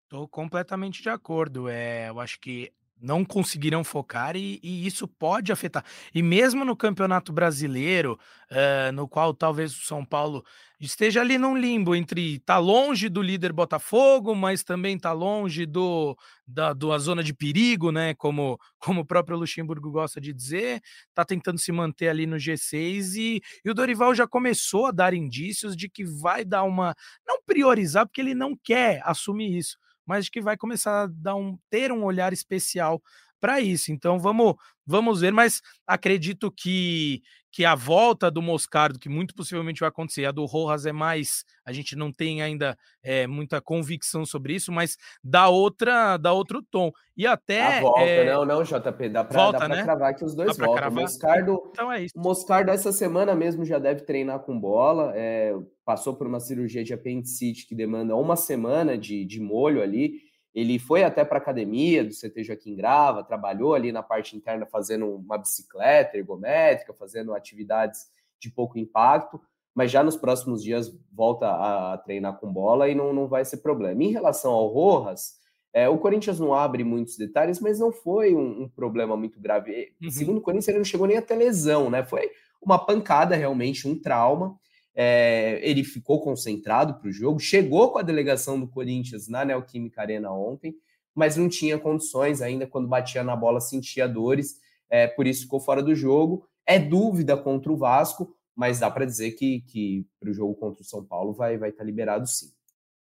[0.04, 1.70] Estou completamente de acordo.
[1.70, 2.72] É, eu acho que
[3.04, 5.84] não conseguirão focar e, e, isso pode afetar.
[6.16, 8.18] E mesmo no Campeonato Brasileiro,
[8.50, 10.44] uh, no qual talvez o São Paulo
[10.80, 16.18] esteja ali num limbo entre tá longe do líder Botafogo, mas também tá longe do
[16.48, 18.14] da, da zona de perigo, né?
[18.14, 20.82] Como, como o próprio Luxemburgo gosta de dizer,
[21.14, 25.14] tá tentando se manter ali no G6 e, e o Dorival já começou a dar
[25.14, 26.96] indícios de que vai dar uma
[27.28, 31.58] não priorizar porque ele não quer assumir isso mas que vai começar a dar um,
[31.70, 33.02] ter um olhar especial
[33.40, 33.92] para isso.
[33.92, 37.22] Então vamos vamos ver, mas acredito que
[37.54, 41.46] que a volta do Moscardo, que muito possivelmente vai acontecer, a do Rojas é mais,
[41.64, 46.64] a gente não tem ainda é, muita convicção sobre isso, mas dá outra, dá outro
[46.64, 46.92] tom.
[47.16, 47.78] E até.
[47.78, 48.34] A volta, é...
[48.34, 49.84] não, não, JP, dá para volta, dá né?
[49.84, 50.90] cravar que os dois voltam.
[50.90, 52.18] Moscardo, então é isso.
[52.18, 56.84] O Moscardo essa semana mesmo já deve treinar com bola, é, passou por uma cirurgia
[56.84, 60.33] de apendicite que demanda uma semana de, de molho ali.
[60.54, 64.66] Ele foi até para a academia do CT Joaquim Grava, trabalhou ali na parte interna
[64.66, 68.08] fazendo uma bicicleta ergométrica, fazendo atividades
[68.40, 69.42] de pouco impacto,
[69.74, 73.58] mas já nos próximos dias volta a treinar com bola e não, não vai ser
[73.58, 74.04] problema.
[74.04, 75.42] Em relação ao Rojas,
[75.74, 79.96] é, o Corinthians não abre muitos detalhes, mas não foi um, um problema muito grave.
[80.02, 80.12] Uhum.
[80.12, 82.06] Segundo o Corinthians, ele não chegou nem até lesão, né?
[82.06, 82.30] Foi
[82.62, 84.56] uma pancada realmente, um trauma.
[84.96, 90.02] É, ele ficou concentrado para o jogo, chegou com a delegação do Corinthians na Neoquímica
[90.02, 90.76] Arena ontem,
[91.16, 95.60] mas não tinha condições ainda, quando batia na bola, sentia dores, é, por isso ficou
[95.60, 96.48] fora do jogo.
[96.66, 100.82] É dúvida contra o Vasco, mas dá para dizer que, que para o jogo contra
[100.82, 102.52] o São Paulo vai estar vai tá liberado sim.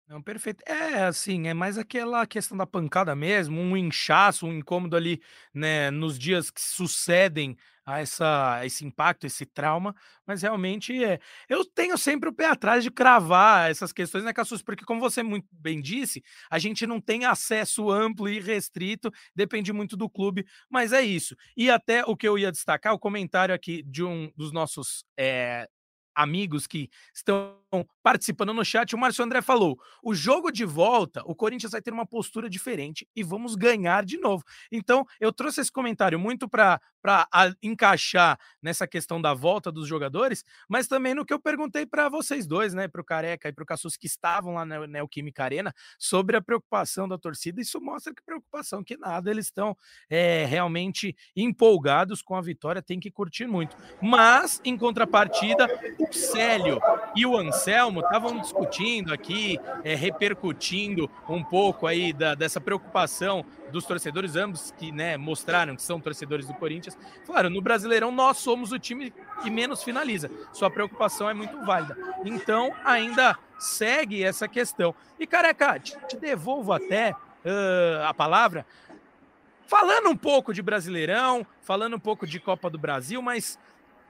[0.07, 0.63] Não, perfeito.
[0.65, 5.21] É, assim, é mais aquela questão da pancada mesmo, um inchaço, um incômodo ali,
[5.53, 9.95] né, nos dias que sucedem a essa, esse impacto, esse trauma,
[10.25, 11.19] mas realmente é.
[11.47, 14.61] Eu tenho sempre o pé atrás de cravar essas questões, né, Cassus?
[14.61, 16.21] Porque, como você muito bem disse,
[16.51, 21.33] a gente não tem acesso amplo e restrito, depende muito do clube, mas é isso.
[21.55, 25.69] E até o que eu ia destacar, o comentário aqui de um dos nossos é,
[26.17, 27.55] amigos que estão
[28.01, 31.93] participando no chat, o Márcio André falou: o jogo de volta, o Corinthians vai ter
[31.93, 34.43] uma postura diferente e vamos ganhar de novo.
[34.71, 36.81] Então, eu trouxe esse comentário muito para
[37.61, 42.47] encaixar nessa questão da volta dos jogadores, mas também no que eu perguntei para vocês
[42.47, 45.73] dois, né, para o Careca e para o Cassus, que estavam lá na Neoquímica Arena,
[45.99, 47.61] sobre a preocupação da torcida.
[47.61, 49.77] Isso mostra que preocupação que nada, eles estão
[50.09, 53.77] é, realmente empolgados com a vitória, tem que curtir muito.
[54.01, 55.67] Mas, em contrapartida,
[56.09, 56.79] o Célio
[57.15, 63.85] e o Anselmo estavam discutindo aqui, é, repercutindo um pouco aí da, dessa preocupação dos
[63.85, 66.97] torcedores, ambos que né, mostraram que são torcedores do Corinthians.
[67.25, 70.31] Claro, no Brasileirão nós somos o time que menos finaliza.
[70.53, 71.97] Sua preocupação é muito válida.
[72.25, 74.93] Então, ainda segue essa questão.
[75.19, 78.65] E, careca, te, te devolvo até uh, a palavra.
[79.65, 83.59] Falando um pouco de Brasileirão, falando um pouco de Copa do Brasil, mas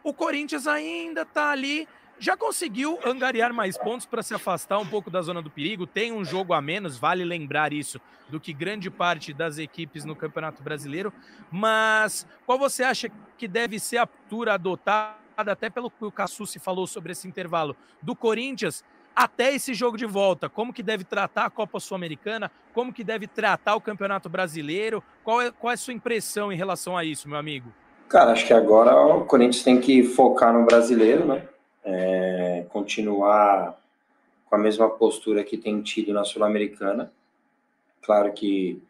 [0.08, 1.86] o Corinthians ainda está ali
[2.18, 5.86] já conseguiu angariar mais pontos para se afastar um pouco da zona do perigo.
[5.86, 10.16] Tem um jogo a menos, vale lembrar isso, do que grande parte das equipes no
[10.16, 11.14] Campeonato Brasileiro.
[11.52, 16.58] Mas qual você acha que deve ser a altura adotada, até pelo que o Cassucci
[16.58, 18.84] falou sobre esse intervalo, do Corinthians
[19.16, 20.50] até esse jogo de volta?
[20.50, 22.50] Como que deve tratar a Copa Sul-Americana?
[22.74, 25.04] Como que deve tratar o Campeonato Brasileiro?
[25.24, 27.72] Qual é, qual é a sua impressão em relação a isso, meu amigo?
[28.10, 31.48] Cara, acho que agora o Corinthians tem que focar no brasileiro, né?
[31.88, 33.82] é, continuar
[34.46, 37.12] com a mesma postura que tem tido na Sul-Americana.
[38.02, 38.82] Claro que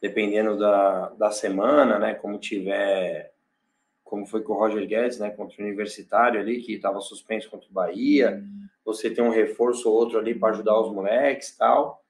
[0.00, 3.32] dependendo da, da semana, né, como tiver,
[4.04, 7.68] como foi com o Roger Guedes, né, contra o Universitário ali, que estava suspenso contra
[7.70, 8.42] o Bahia,
[8.84, 12.02] você tem um reforço ou outro ali para ajudar os moleques tal,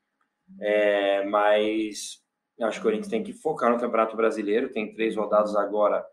[0.61, 2.20] é, mas
[2.61, 6.05] acho que o Corinthians tem que focar no Campeonato Brasileiro, tem três rodadas agora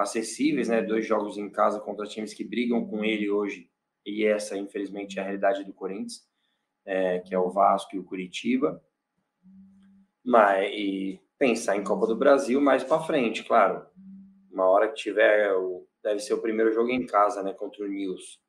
[0.00, 0.82] acessíveis, né?
[0.82, 3.70] Dois jogos em casa contra times que brigam com ele hoje,
[4.04, 6.26] e essa, infelizmente, é a realidade do Corinthians,
[6.84, 8.82] é, que é o Vasco e o Curitiba.
[10.24, 13.86] Mas, e pensar em Copa do Brasil mais para frente, claro.
[14.50, 15.52] Uma hora que tiver,
[16.02, 17.52] deve ser o primeiro jogo em casa, né?
[17.52, 18.40] Contra o News.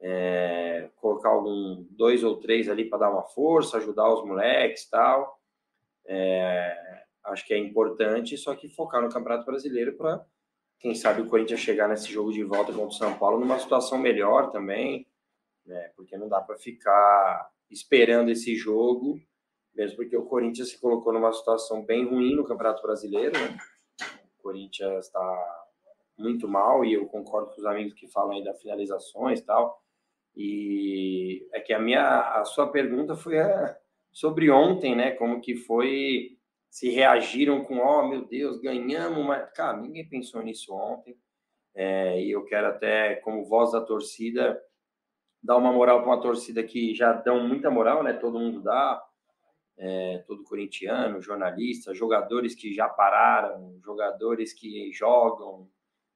[0.00, 5.38] É, colocar algum dois ou três ali para dar uma força, ajudar os moleques tal.
[6.06, 10.24] É, acho que é importante, só que focar no Campeonato Brasileiro para
[10.78, 13.98] quem sabe o Corinthians chegar nesse jogo de volta contra o São Paulo numa situação
[13.98, 15.06] melhor também,
[15.66, 15.90] né?
[15.96, 19.20] Porque não dá para ficar esperando esse jogo,
[19.74, 23.58] mesmo porque o Corinthians se colocou numa situação bem ruim no Campeonato Brasileiro, né?
[24.38, 25.66] O Corinthians está
[26.16, 29.82] muito mal e eu concordo com os amigos que falam aí das finalizações e tal.
[30.36, 33.76] E é que a minha a sua pergunta foi é,
[34.12, 35.10] sobre ontem, né?
[35.12, 36.37] Como que foi
[36.70, 41.18] se reagiram com, oh meu Deus, ganhamos, mas, cara, ninguém pensou nisso ontem.
[41.74, 44.60] É, e eu quero até, como voz da torcida,
[45.42, 48.12] dar uma moral para uma torcida que já dão muita moral, né?
[48.12, 49.02] Todo mundo dá,
[49.76, 55.70] é, todo corintiano, jornalista, jogadores que já pararam, jogadores que jogam,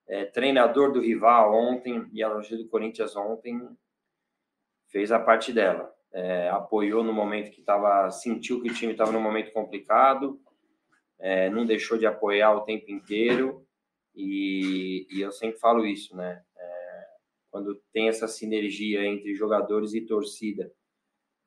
[0.08, 3.60] é, treinador do rival ontem e a do Corinthians ontem
[4.88, 9.12] fez a parte dela é, apoiou no momento que estava, sentiu que o time estava
[9.12, 10.40] num momento complicado,
[11.18, 13.66] é, não deixou de apoiar o tempo inteiro,
[14.14, 16.42] e, e eu sempre falo isso, né?
[16.56, 17.04] É,
[17.50, 20.72] quando tem essa sinergia entre jogadores e torcida,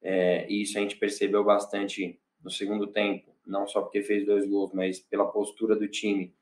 [0.01, 4.47] é, e isso a gente percebeu bastante no segundo tempo, não só porque fez dois
[4.47, 6.34] gols, mas pela postura do time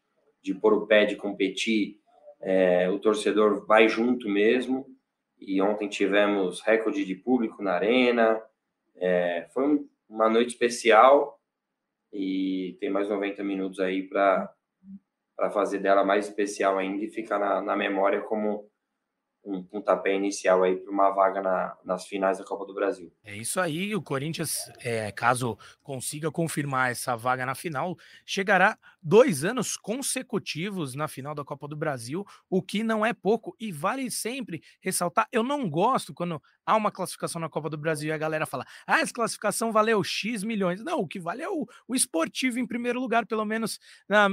[0.41, 1.97] de pôr o pé, de competir,
[2.41, 4.85] é, o torcedor vai junto mesmo,
[5.45, 8.41] e ontem tivemos recorde de público na arena.
[8.95, 11.39] É, foi um, uma noite especial
[12.11, 14.53] e tem mais 90 minutos aí para
[15.51, 18.69] fazer dela mais especial ainda e ficar na, na memória como
[19.45, 23.11] um pontapé inicial aí para uma vaga na, nas finais da Copa do Brasil.
[23.23, 29.43] É isso aí, o Corinthians, é, caso consiga confirmar essa vaga na final, chegará dois
[29.43, 34.09] anos consecutivos na final da Copa do Brasil, o que não é pouco, e vale
[34.09, 38.17] sempre ressaltar, eu não gosto quando há uma classificação na Copa do Brasil e a
[38.17, 40.83] galera fala, ah, essa classificação valeu X milhões.
[40.83, 43.79] Não, o que vale é o, o esportivo em primeiro lugar, pelo menos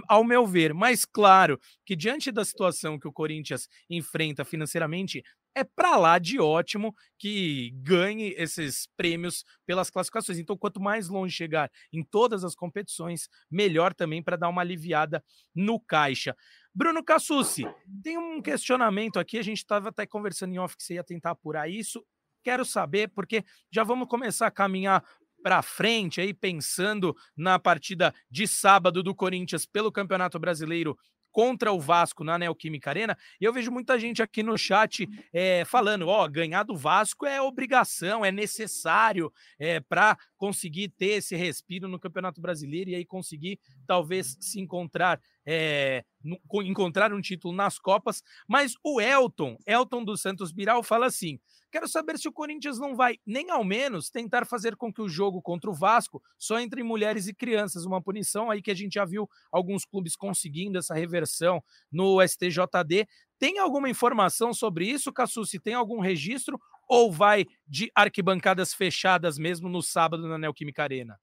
[0.08, 5.22] ao meu ver, mas claro que diante da situação que o Corinthians enfrenta financeiramente,
[5.54, 10.38] é para lá de ótimo que ganhe esses prêmios pelas classificações.
[10.38, 15.24] Então, quanto mais longe chegar em todas as competições, melhor também para dar uma aliviada
[15.54, 16.36] no caixa.
[16.72, 17.66] Bruno Cassucci,
[18.02, 21.32] tem um questionamento aqui, a gente estava até conversando em off que você ia tentar
[21.32, 22.04] apurar isso.
[22.42, 25.04] Quero saber, porque já vamos começar a caminhar
[25.42, 30.96] para frente aí pensando na partida de sábado do Corinthians pelo Campeonato Brasileiro
[31.30, 33.16] contra o Vasco na Neoquímica Arena.
[33.40, 37.40] E eu vejo muita gente aqui no chat é, falando: ó, ganhar do Vasco é
[37.40, 43.58] obrigação, é necessário é, para conseguir ter esse respiro no Campeonato Brasileiro e aí conseguir
[43.86, 45.20] talvez se encontrar.
[45.52, 51.06] É, no, encontrar um título nas Copas, mas o Elton, Elton dos Santos Biral, fala
[51.06, 51.40] assim:
[51.72, 55.08] Quero saber se o Corinthians não vai, nem ao menos, tentar fazer com que o
[55.08, 57.84] jogo contra o Vasco só entre mulheres e crianças.
[57.84, 63.08] Uma punição aí que a gente já viu alguns clubes conseguindo essa reversão no STJD.
[63.38, 65.44] Tem alguma informação sobre isso, Cassu?
[65.44, 71.20] Se tem algum registro ou vai de arquibancadas fechadas mesmo no sábado na Neoquímica Arena?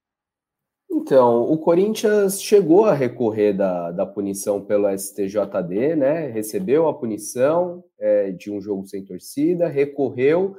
[1.08, 6.28] Então, o Corinthians chegou a recorrer da, da punição pelo STJD, né?
[6.28, 10.58] Recebeu a punição é, de um jogo sem torcida, recorreu,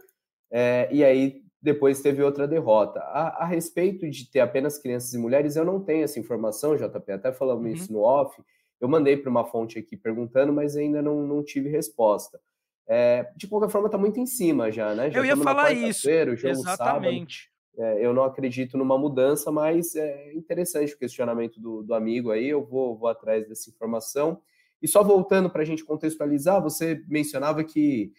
[0.50, 2.98] é, e aí depois teve outra derrota.
[2.98, 7.12] A, a, respeito de ter apenas crianças e mulheres, eu não tenho essa informação, JP,
[7.12, 7.72] até falamos uhum.
[7.74, 8.34] isso no off.
[8.80, 12.40] Eu mandei para uma fonte aqui perguntando, mas ainda não, não tive resposta.
[12.88, 15.10] É, de qualquer forma, está muito em cima já, né?
[15.10, 16.08] Já eu ia falar isso.
[16.48, 17.42] Exatamente.
[17.42, 17.57] Sábado.
[17.78, 22.48] É, eu não acredito numa mudança, mas é interessante o questionamento do, do amigo aí,
[22.48, 24.40] eu vou, vou atrás dessa informação.
[24.82, 28.12] E só voltando para a gente contextualizar, você mencionava que,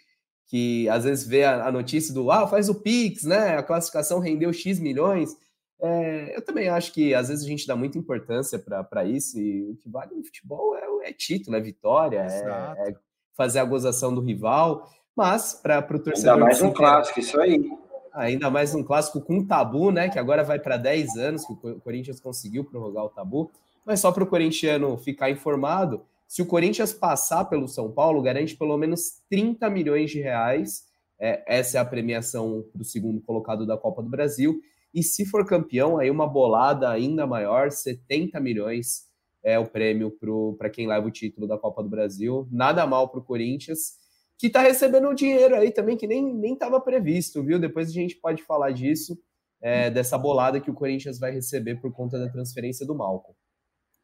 [0.47, 3.57] que às vezes vê a, a, notícia do ah, faz o Pix, né?
[3.57, 5.35] A classificação rendeu X milhões.
[5.81, 9.71] É, eu também acho que às vezes a gente dá muita importância para isso, e
[9.71, 12.95] o que vale no futebol é, é título, é vitória, é, é,
[13.35, 16.33] fazer a gozação do rival, mas para o torcedor.
[16.33, 17.69] Ainda mais um clássico, isso aí.
[18.13, 20.09] Ainda mais um clássico com tabu, né?
[20.09, 23.51] Que agora vai para 10 anos que o Corinthians conseguiu prorrogar o tabu.
[23.85, 28.55] Mas só para o corintiano ficar informado, se o Corinthians passar pelo São Paulo, garante
[28.55, 30.87] pelo menos 30 milhões de reais.
[31.19, 34.61] É, essa é a premiação para o segundo colocado da Copa do Brasil.
[34.93, 39.07] E se for campeão, aí uma bolada ainda maior, 70 milhões
[39.43, 40.15] é o prêmio
[40.57, 42.47] para quem leva o título da Copa do Brasil.
[42.51, 43.93] Nada mal para o Corinthians
[44.39, 47.59] que está recebendo um dinheiro aí também que nem estava previsto, viu?
[47.59, 49.21] Depois a gente pode falar disso,
[49.61, 53.35] é, dessa bolada que o Corinthians vai receber por conta da transferência do Malcolm.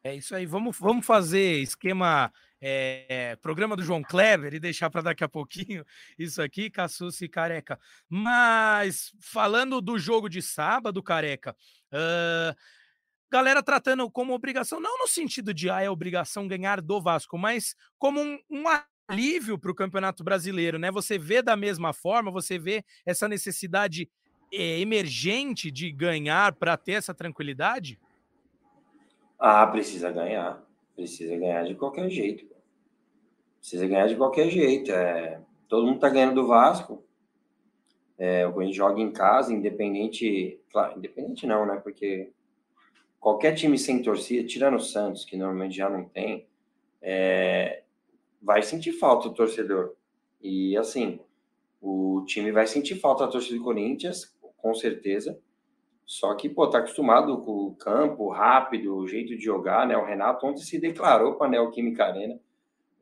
[0.04, 5.00] É isso aí, vamos, vamos fazer esquema, é, programa do João Kleber e deixar para
[5.00, 5.84] daqui a pouquinho
[6.18, 7.80] isso aqui, Cassucci Careca.
[8.06, 11.56] Mas falando do jogo de sábado, Careca,
[11.92, 12.54] uh,
[13.32, 17.74] galera tratando como obrigação, não no sentido de ah, é obrigação ganhar do Vasco, mas
[17.98, 18.68] como um, um
[19.08, 20.90] alívio para o Campeonato Brasileiro, né?
[20.90, 24.08] Você vê da mesma forma, você vê essa necessidade
[24.52, 27.98] é, emergente de ganhar para ter essa tranquilidade?
[29.38, 30.62] Ah, precisa ganhar.
[30.94, 32.46] Precisa ganhar de qualquer jeito.
[33.60, 34.90] Precisa ganhar de qualquer jeito.
[34.90, 35.40] É...
[35.68, 37.04] Todo mundo tá ganhando do Vasco.
[38.18, 40.58] É, o Corinthians joga em casa, independente.
[40.72, 41.76] Claro, independente não, né?
[41.76, 42.30] Porque
[43.20, 46.46] qualquer time sem torcida, tirando o Santos, que normalmente já não tem,
[47.02, 47.82] é,
[48.46, 49.96] vai sentir falta o torcedor.
[50.40, 51.18] E assim,
[51.82, 55.36] o time vai sentir falta da torcida do Corinthians, com certeza.
[56.04, 59.96] Só que, pô, tá acostumado com o campo rápido, o jeito de jogar, né?
[59.96, 62.38] O Renato ontem se declarou para Neoquímica Arena,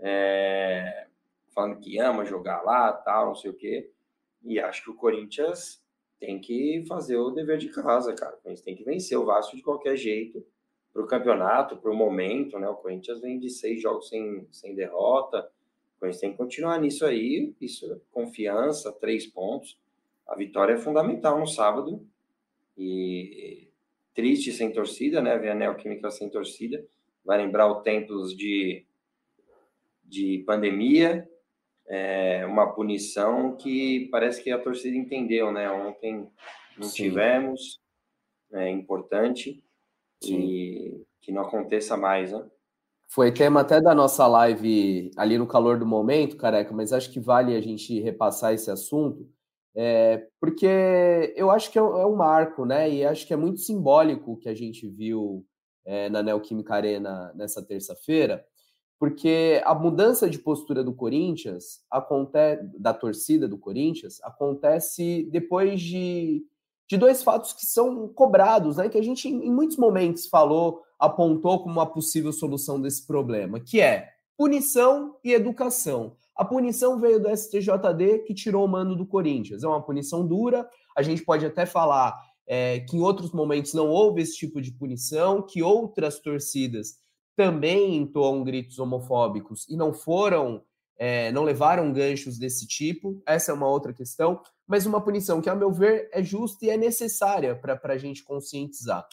[0.00, 1.09] é,
[1.54, 3.90] falando que ama jogar lá, tal, não sei o quê.
[4.42, 5.85] E acho que o Corinthians
[6.18, 8.38] tem que fazer o dever de casa, cara.
[8.46, 10.42] A gente tem que vencer o Vasco de qualquer jeito
[10.94, 12.68] para o campeonato, para o momento, né?
[12.68, 15.50] O Corinthians vem de seis jogos sem, sem derrota.
[15.96, 17.52] O Corinthians tem que continuar nisso aí.
[17.61, 19.76] Isso, confiança, três pontos.
[20.24, 22.07] A vitória é fundamental no sábado.
[22.78, 23.68] E
[24.14, 25.37] triste sem torcida, né?
[25.37, 26.87] Ver a Neoquímica sem torcida.
[27.24, 28.87] Vai lembrar o tempos de,
[30.04, 31.28] de pandemia.
[31.88, 35.68] É uma punição que parece que a torcida entendeu, né?
[35.68, 36.30] Ontem
[36.78, 37.02] não Sim.
[37.02, 37.83] tivemos.
[38.52, 39.63] É importante
[40.22, 42.44] e que não aconteça mais, né?
[43.09, 47.20] Foi tema até da nossa live ali no calor do momento, careca, mas acho que
[47.20, 49.29] vale a gente repassar esse assunto,
[49.74, 52.90] é, porque eu acho que é, é um marco, né?
[52.90, 55.44] E acho que é muito simbólico o que a gente viu
[55.85, 58.44] é, na Neoquímica Arena nessa terça-feira,
[58.98, 66.44] porque a mudança de postura do Corinthians acontece da torcida do Corinthians acontece depois de
[66.88, 71.60] de dois fatos que são cobrados, né, que a gente em muitos momentos falou, apontou
[71.60, 76.16] como uma possível solução desse problema, que é punição e educação.
[76.37, 79.62] A punição veio do STJD, que tirou o mando do Corinthians.
[79.62, 83.88] É uma punição dura, a gente pode até falar é, que em outros momentos não
[83.88, 86.98] houve esse tipo de punição, que outras torcidas
[87.37, 90.62] também entoam gritos homofóbicos e não foram,
[90.98, 93.22] é, não levaram ganchos desse tipo.
[93.26, 96.70] Essa é uma outra questão mas uma punição que, a meu ver, é justa e
[96.70, 99.06] é necessária para a gente conscientizar.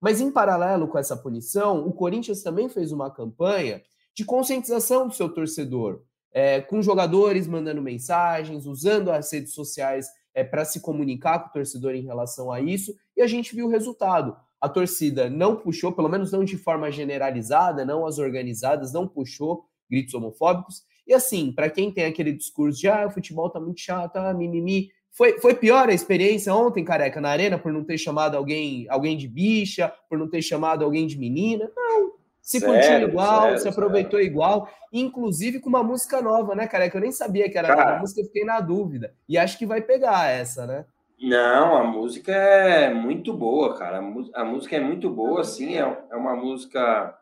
[0.00, 3.82] Mas, em paralelo com essa punição, o Corinthians também fez uma campanha
[4.14, 10.44] de conscientização do seu torcedor, é, com jogadores mandando mensagens, usando as redes sociais é,
[10.44, 13.70] para se comunicar com o torcedor em relação a isso, e a gente viu o
[13.70, 14.36] resultado.
[14.60, 19.64] A torcida não puxou, pelo menos não de forma generalizada, não as organizadas, não puxou
[19.88, 20.82] gritos homofóbicos.
[21.08, 24.34] E assim, para quem tem aquele discurso de ah, o futebol tá muito chato, ah,
[24.34, 28.86] mimimi, foi, foi pior a experiência ontem, careca, na arena, por não ter chamado alguém,
[28.90, 31.70] alguém de bicha, por não ter chamado alguém de menina?
[31.74, 32.12] Não.
[32.42, 34.26] Se curtiu igual, sério, se aproveitou sério.
[34.26, 36.96] igual, inclusive com uma música nova, né, careca?
[36.96, 39.14] Eu nem sabia que era Cara, nova música, eu fiquei na dúvida.
[39.28, 40.84] E acho que vai pegar essa, né?
[41.20, 43.98] Não, a música é muito boa, cara.
[44.34, 45.76] A música é muito boa, sim.
[45.76, 47.18] É, é uma música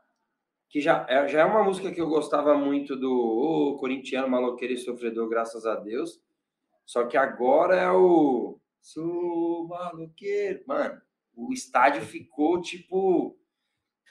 [0.68, 4.74] que já é, já é uma música que eu gostava muito do oh, corintiano maloqueiro
[4.74, 6.20] e sofredor, graças a Deus.
[6.84, 10.62] Só que agora é o sou maloqueiro.
[10.66, 11.00] Mano,
[11.34, 13.36] o estádio ficou tipo.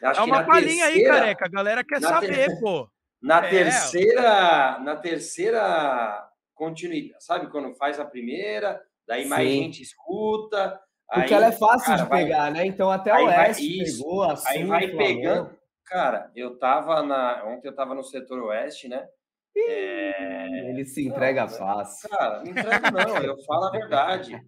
[0.03, 1.45] Acho é uma palhinha aí, careca.
[1.45, 2.59] A galera quer saber, ter...
[2.59, 2.89] pô.
[3.21, 3.49] Na é.
[3.49, 7.47] terceira, na terceira continuidade, sabe?
[7.47, 9.29] Quando faz a primeira, daí Sim.
[9.29, 10.79] mais gente escuta.
[11.07, 12.65] Porque aí, ela é fácil cara, de pegar, vai, né?
[12.65, 15.57] Então até o Oeste pegou, assunto, Aí vai pegando.
[15.85, 17.45] Cara, eu tava na.
[17.45, 19.07] Ontem eu tava no setor Oeste, né?
[19.55, 20.69] É...
[20.69, 22.09] Ele se entrega não, fácil.
[22.09, 24.41] Cara, não entrega não, eu falo a verdade.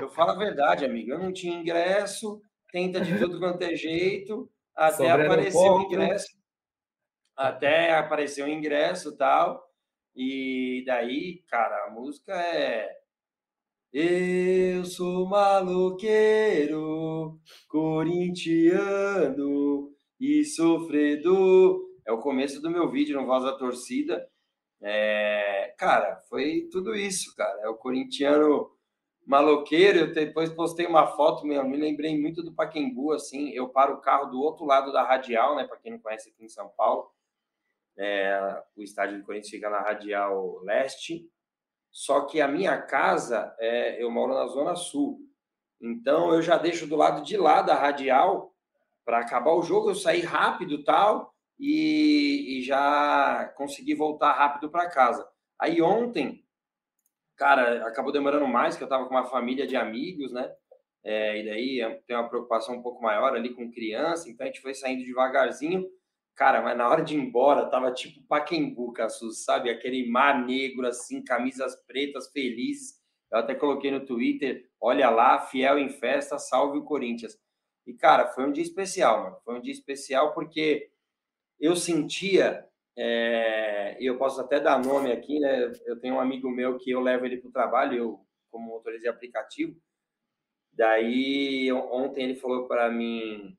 [0.00, 1.10] Eu falo a verdade, amigo.
[1.10, 6.28] Eu não tinha ingresso, tenta de tudo quanto é jeito, até aparecer o ingresso.
[7.36, 9.66] Até aparecer o ingresso e tal.
[10.14, 12.88] E daí, cara, a música é
[13.92, 16.70] eu sou maloqueiro,
[17.68, 18.76] corintiano
[20.20, 21.80] e sofredor.
[22.06, 24.28] É o começo do meu vídeo no Voz da Torcida.
[24.82, 27.60] É, cara, foi tudo isso, cara.
[27.62, 28.70] É o corintiano
[29.26, 29.98] maloqueiro.
[29.98, 33.50] Eu depois postei uma foto, meu, me lembrei muito do Paquembu, assim.
[33.50, 35.66] Eu paro o carro do outro lado da Radial, né?
[35.66, 37.10] Para quem não conhece aqui em São Paulo.
[37.98, 41.28] É, o estádio do Corinthians fica na Radial Leste.
[41.90, 45.18] Só que a minha casa, é, eu moro na Zona Sul.
[45.80, 48.54] Então eu já deixo do lado de lá da Radial
[49.06, 54.90] para acabar o jogo, eu sair rápido tal e, e já consegui voltar rápido para
[54.90, 55.26] casa.
[55.60, 56.44] Aí ontem,
[57.36, 60.52] cara, acabou demorando mais, que eu estava com uma família de amigos, né?
[61.04, 64.60] É, e daí tem uma preocupação um pouco maior ali com criança, então a gente
[64.60, 65.86] foi saindo devagarzinho.
[66.34, 69.70] Cara, mas na hora de ir embora, tava tipo Paquembu, Cassus, sabe?
[69.70, 72.96] Aquele mar negro, assim, camisas pretas, felizes.
[73.32, 77.38] Eu até coloquei no Twitter, olha lá, fiel em festa, salve o Corinthians.
[77.86, 79.36] E, cara, foi um dia especial, mano.
[79.44, 80.90] Foi um dia especial porque
[81.60, 82.66] eu sentia,
[82.96, 83.96] é...
[84.00, 85.72] eu posso até dar nome aqui, né?
[85.86, 89.02] Eu tenho um amigo meu que eu levo ele para o trabalho, eu como motorista
[89.02, 89.76] de aplicativo.
[90.72, 93.56] Daí, ontem ele falou para mim,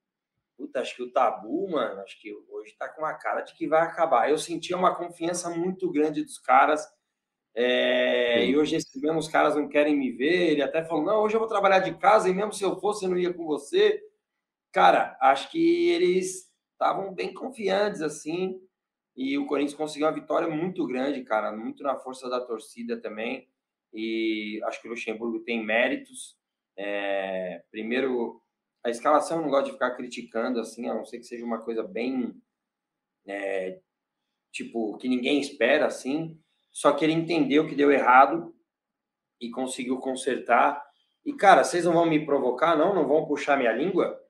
[0.58, 3.68] puta, acho que o tabu, mano, acho que hoje tá com uma cara de que
[3.68, 4.30] vai acabar.
[4.30, 6.88] Eu sentia uma confiança muito grande dos caras.
[7.56, 10.52] É, e hoje esses mesmos caras não querem me ver.
[10.52, 13.06] Ele até falou: não, hoje eu vou trabalhar de casa e mesmo se eu fosse,
[13.06, 14.02] eu não ia com você.
[14.78, 18.62] Cara, acho que eles estavam bem confiantes assim.
[19.16, 23.50] E o Corinthians conseguiu uma vitória muito grande, cara, muito na força da torcida também.
[23.92, 26.38] E acho que o Luxemburgo tem méritos.
[26.78, 28.40] É, primeiro,
[28.86, 31.64] a escalação eu não gosto de ficar criticando assim, a não ser que seja uma
[31.64, 32.40] coisa bem
[33.26, 33.80] é,
[34.52, 36.40] tipo que ninguém espera assim.
[36.72, 38.56] Só que ele entendeu que deu errado
[39.42, 40.86] e conseguiu consertar.
[41.26, 42.94] E cara, vocês não vão me provocar, não?
[42.94, 44.27] Não vão puxar minha língua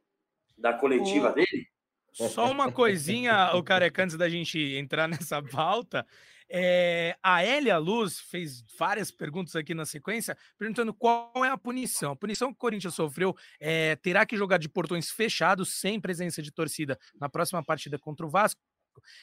[0.57, 1.67] da coletiva dele?
[2.13, 6.05] Só uma coisinha, o careca, antes da gente entrar nessa pauta.
[6.49, 12.13] É, a Elia Luz fez várias perguntas aqui na sequência, perguntando qual é a punição.
[12.13, 16.41] A punição que o Corinthians sofreu é, terá que jogar de portões fechados, sem presença
[16.41, 18.61] de torcida, na próxima partida contra o Vasco,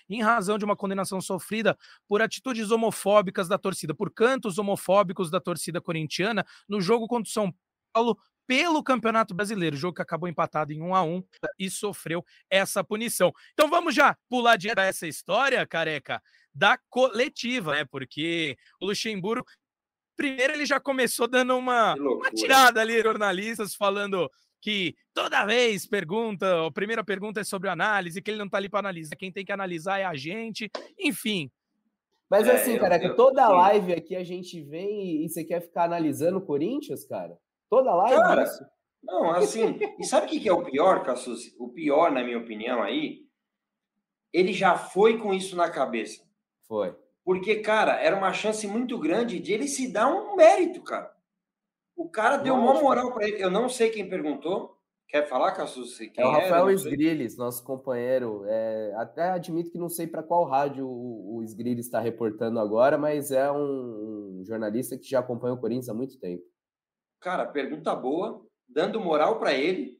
[0.08, 1.76] em razão de uma condenação sofrida
[2.06, 7.32] por atitudes homofóbicas da torcida, por cantos homofóbicos da torcida corintiana no jogo contra o
[7.32, 7.52] São
[7.92, 11.22] Paulo pelo Campeonato Brasileiro, jogo que acabou empatado em 1 a 1
[11.58, 13.32] e sofreu essa punição.
[13.52, 16.22] Então vamos já pular direto essa história, careca,
[16.54, 17.84] da coletiva, né?
[17.84, 19.46] Porque o Luxemburgo,
[20.16, 24.30] primeiro ele já começou dando uma, uma tirada ali, jornalistas falando
[24.60, 28.68] que toda vez pergunta, a primeira pergunta é sobre análise, que ele não tá ali
[28.68, 31.50] para analisar, quem tem que analisar é a gente, enfim.
[32.30, 35.60] Mas é, assim, cara, eu, toda eu, live aqui a gente vem e, você quer
[35.60, 37.38] ficar analisando o Corinthians, cara?
[37.74, 38.64] Toda live cara, isso?
[39.02, 41.52] Não, assim, e sabe o que é o pior, Cassus?
[41.58, 43.24] O pior, na minha opinião, aí,
[44.32, 46.22] ele já foi com isso na cabeça.
[46.68, 46.94] Foi.
[47.24, 51.12] Porque, cara, era uma chance muito grande de ele se dar um mérito, cara.
[51.96, 53.42] O cara deu uma moral para ele.
[53.42, 54.78] Eu não sei quem perguntou.
[55.08, 56.00] Quer falar, Cassus?
[56.00, 58.44] é o Rafael Esgriles, nosso companheiro.
[58.46, 62.96] É, até admito que não sei para qual rádio o, o Esgriles está reportando agora,
[62.98, 66.42] mas é um, um, jornalista que já acompanha o Corinthians há muito tempo.
[67.24, 69.98] Cara, pergunta boa, dando moral para ele.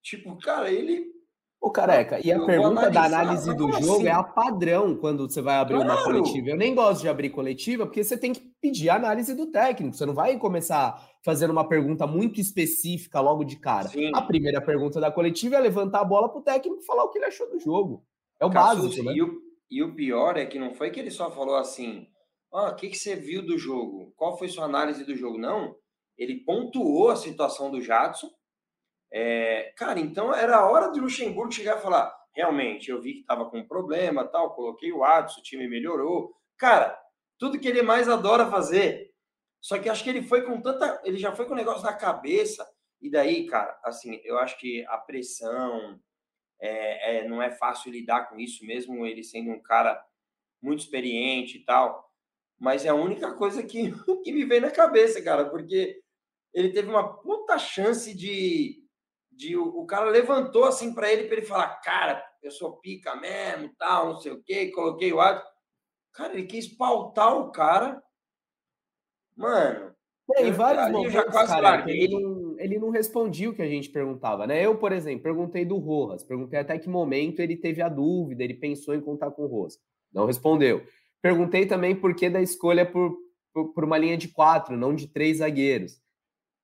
[0.00, 1.12] Tipo, cara, ele
[1.60, 4.06] Ô, careca, e a eu pergunta da análise do jogo assim?
[4.06, 5.90] é a padrão quando você vai abrir claro.
[5.90, 6.50] uma coletiva.
[6.50, 9.96] Eu nem gosto de abrir coletiva, porque você tem que pedir a análise do técnico.
[9.96, 13.88] Você não vai começar fazendo uma pergunta muito específica logo de cara.
[13.88, 14.12] Sim.
[14.14, 17.10] A primeira pergunta da coletiva é levantar a bola para o técnico e falar o
[17.10, 18.04] que ele achou do jogo.
[18.38, 19.14] É o básico, né?
[19.14, 22.06] E o, e o, pior é que não foi que ele só falou assim:
[22.52, 24.12] ah, o que, que você viu do jogo?
[24.14, 25.38] Qual foi sua análise do jogo?
[25.38, 25.74] Não.
[26.16, 28.30] Ele pontuou a situação do Jadson
[29.12, 33.20] é, cara, então era a hora de Luxemburgo chegar e falar: realmente, eu vi que
[33.20, 36.34] estava com um problema, tal, coloquei o Adson, o time melhorou.
[36.58, 36.98] Cara,
[37.38, 39.12] tudo que ele mais adora fazer.
[39.60, 41.00] Só que acho que ele foi com tanta.
[41.04, 42.68] Ele já foi com o negócio na cabeça.
[43.00, 46.00] E daí, cara, assim, eu acho que a pressão
[46.60, 50.02] é, é, não é fácil lidar com isso, mesmo ele sendo um cara
[50.62, 52.10] muito experiente e tal.
[52.58, 53.92] Mas é a única coisa que,
[54.24, 56.02] que me vem na cabeça, cara, porque
[56.56, 58.82] ele teve uma puta chance de
[59.30, 63.14] de o, o cara levantou assim para ele, para ele falar, cara, eu sou pica
[63.16, 65.42] mesmo, tal, não sei o quê, coloquei o áudio.
[66.14, 68.02] Cara, ele quis pautar o cara.
[69.36, 69.94] Mano.
[70.38, 74.64] em vários momentos, cara, ele não, ele não respondia o que a gente perguntava, né?
[74.64, 78.54] Eu, por exemplo, perguntei do Rojas, perguntei até que momento ele teve a dúvida, ele
[78.54, 79.78] pensou em contar com o Rojas.
[80.10, 80.82] Não respondeu.
[81.20, 83.14] Perguntei também por que da escolha por,
[83.52, 86.00] por, por uma linha de quatro, não de três zagueiros.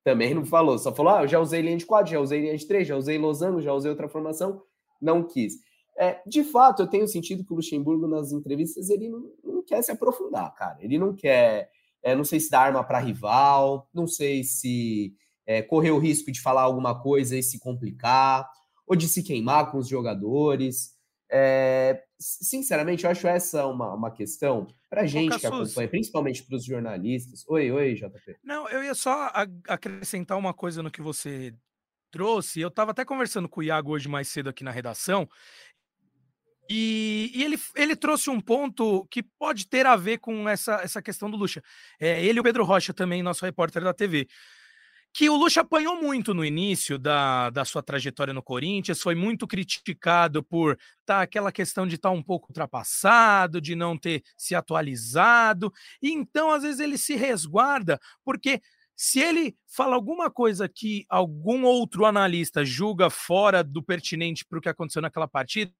[0.03, 2.57] Também não falou, só falou: ah, eu já usei linha de 4, já usei linha
[2.57, 4.61] de 3, já usei losango, já usei outra formação,
[5.01, 5.55] não quis.
[5.97, 9.81] É, de fato, eu tenho sentido que o Luxemburgo, nas entrevistas, ele não, não quer
[9.81, 10.77] se aprofundar, cara.
[10.81, 11.69] Ele não quer,
[12.01, 15.13] é, não sei se dá arma para rival, não sei se
[15.45, 18.49] é, correr o risco de falar alguma coisa e se complicar,
[18.87, 20.93] ou de se queimar com os jogadores.
[21.29, 26.65] É, sinceramente, eu acho essa uma, uma questão para gente que acompanha, principalmente para os
[26.65, 27.43] jornalistas.
[27.47, 28.37] Oi, oi, JP.
[28.43, 29.31] Não, eu ia só
[29.67, 31.53] acrescentar uma coisa no que você
[32.11, 32.61] trouxe.
[32.61, 35.27] Eu estava até conversando com o Iago hoje mais cedo aqui na redação.
[36.69, 41.01] E, e, ele, ele trouxe um ponto que pode ter a ver com essa, essa
[41.01, 41.61] questão do Lucha.
[41.99, 44.27] É, ele e o Pedro Rocha, também, nosso repórter da TV
[45.13, 49.45] que o Lucha apanhou muito no início da, da sua trajetória no Corinthians, foi muito
[49.45, 54.55] criticado por tá, aquela questão de estar tá um pouco ultrapassado, de não ter se
[54.55, 58.59] atualizado, e então às vezes ele se resguarda, porque
[58.95, 64.61] se ele fala alguma coisa que algum outro analista julga fora do pertinente para o
[64.61, 65.71] que aconteceu naquela partida,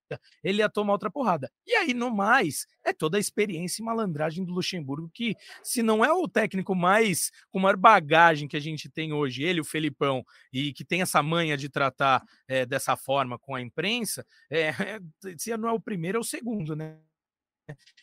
[0.43, 1.51] ele ia tomar outra porrada.
[1.65, 6.03] E aí, no mais, é toda a experiência e malandragem do Luxemburgo, que se não
[6.03, 10.23] é o técnico mais com maior bagagem que a gente tem hoje, ele, o Felipão,
[10.51, 14.99] e que tem essa manha de tratar é, dessa forma com a imprensa, é, é,
[15.37, 16.97] se não é o primeiro, é o segundo, né?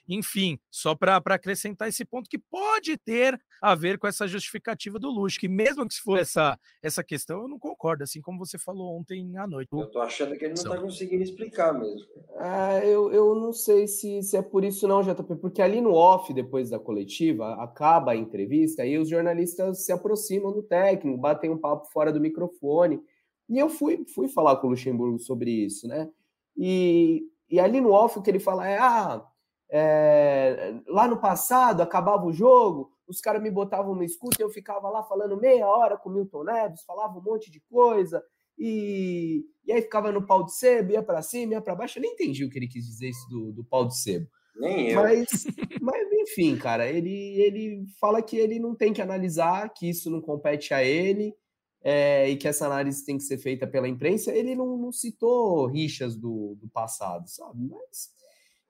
[0.09, 5.11] Enfim, só para acrescentar esse ponto que pode ter a ver com essa justificativa do
[5.11, 8.59] luxo, que mesmo que se for essa, essa questão, eu não concordo, assim como você
[8.59, 9.69] falou ontem à noite.
[9.73, 12.07] Eu tô achando que ele não está conseguindo explicar mesmo.
[12.39, 15.93] É, eu, eu não sei se, se é por isso não, JP, porque ali no
[15.93, 21.51] off, depois da coletiva, acaba a entrevista e os jornalistas se aproximam do técnico, batem
[21.51, 23.01] um papo fora do microfone.
[23.49, 26.09] E eu fui, fui falar com o Luxemburgo sobre isso, né?
[26.57, 29.27] E, e ali no off o que ele fala é: ah,
[29.71, 34.51] é, lá no passado, acabava o jogo, os caras me botavam no escuta e eu
[34.51, 38.23] ficava lá falando meia hora com o Milton Neves, falava um monte de coisa,
[38.59, 41.99] e, e aí ficava no pau de sebo, ia para cima, ia para baixo.
[41.99, 44.27] Eu nem entendi o que ele quis dizer isso do, do pau de sebo.
[44.57, 45.01] Nem eu.
[45.01, 45.47] Mas,
[45.81, 50.21] mas, enfim, cara, ele, ele fala que ele não tem que analisar, que isso não
[50.21, 51.35] compete a ele,
[51.83, 54.31] é, e que essa análise tem que ser feita pela imprensa.
[54.31, 57.67] Ele não, não citou rixas do, do passado, sabe?
[57.67, 58.11] Mas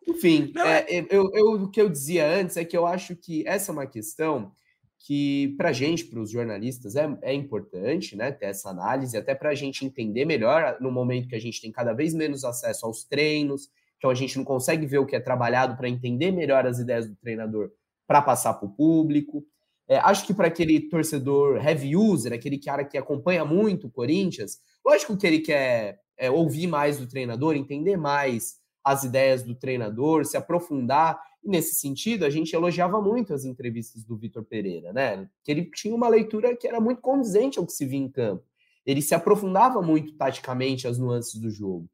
[0.07, 3.47] enfim, é, é, eu, eu, o que eu dizia antes é que eu acho que
[3.47, 4.53] essa é uma questão
[4.99, 9.35] que, para a gente, para os jornalistas, é, é importante né, ter essa análise, até
[9.35, 12.85] para a gente entender melhor no momento que a gente tem cada vez menos acesso
[12.85, 16.67] aos treinos, então a gente não consegue ver o que é trabalhado para entender melhor
[16.67, 17.71] as ideias do treinador
[18.07, 19.45] para passar para o público.
[19.89, 24.59] É, acho que para aquele torcedor heavy user, aquele cara que acompanha muito o Corinthians,
[24.85, 30.25] lógico que ele quer é, ouvir mais do treinador, entender mais as ideias do treinador,
[30.25, 31.21] se aprofundar.
[31.43, 35.29] E nesse sentido, a gente elogiava muito as entrevistas do Vitor Pereira, né?
[35.43, 38.45] Que ele tinha uma leitura que era muito condizente ao que se via em campo.
[38.85, 41.89] Ele se aprofundava muito taticamente as nuances do jogo.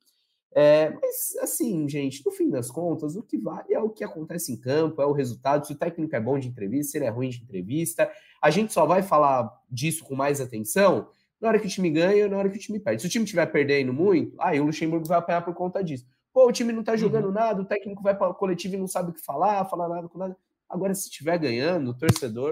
[0.59, 4.53] É, mas, assim, gente, no fim das contas, o que vale é o que acontece
[4.53, 5.67] em campo, é o resultado.
[5.67, 8.11] Se o técnico é bom de entrevista, se ele é ruim de entrevista.
[8.41, 11.09] A gente só vai falar disso com mais atenção
[11.39, 13.03] na hora que o time ganha, na hora que o time perde.
[13.03, 16.07] Se o time estiver perdendo muito, aí o Luxemburgo vai apanhar por conta disso.
[16.37, 17.33] Pô, o time não tá jogando uhum.
[17.33, 20.07] nada, o técnico vai para o coletivo e não sabe o que falar, falar nada
[20.07, 20.37] com nada.
[20.69, 22.51] Agora, se estiver ganhando, o torcedor,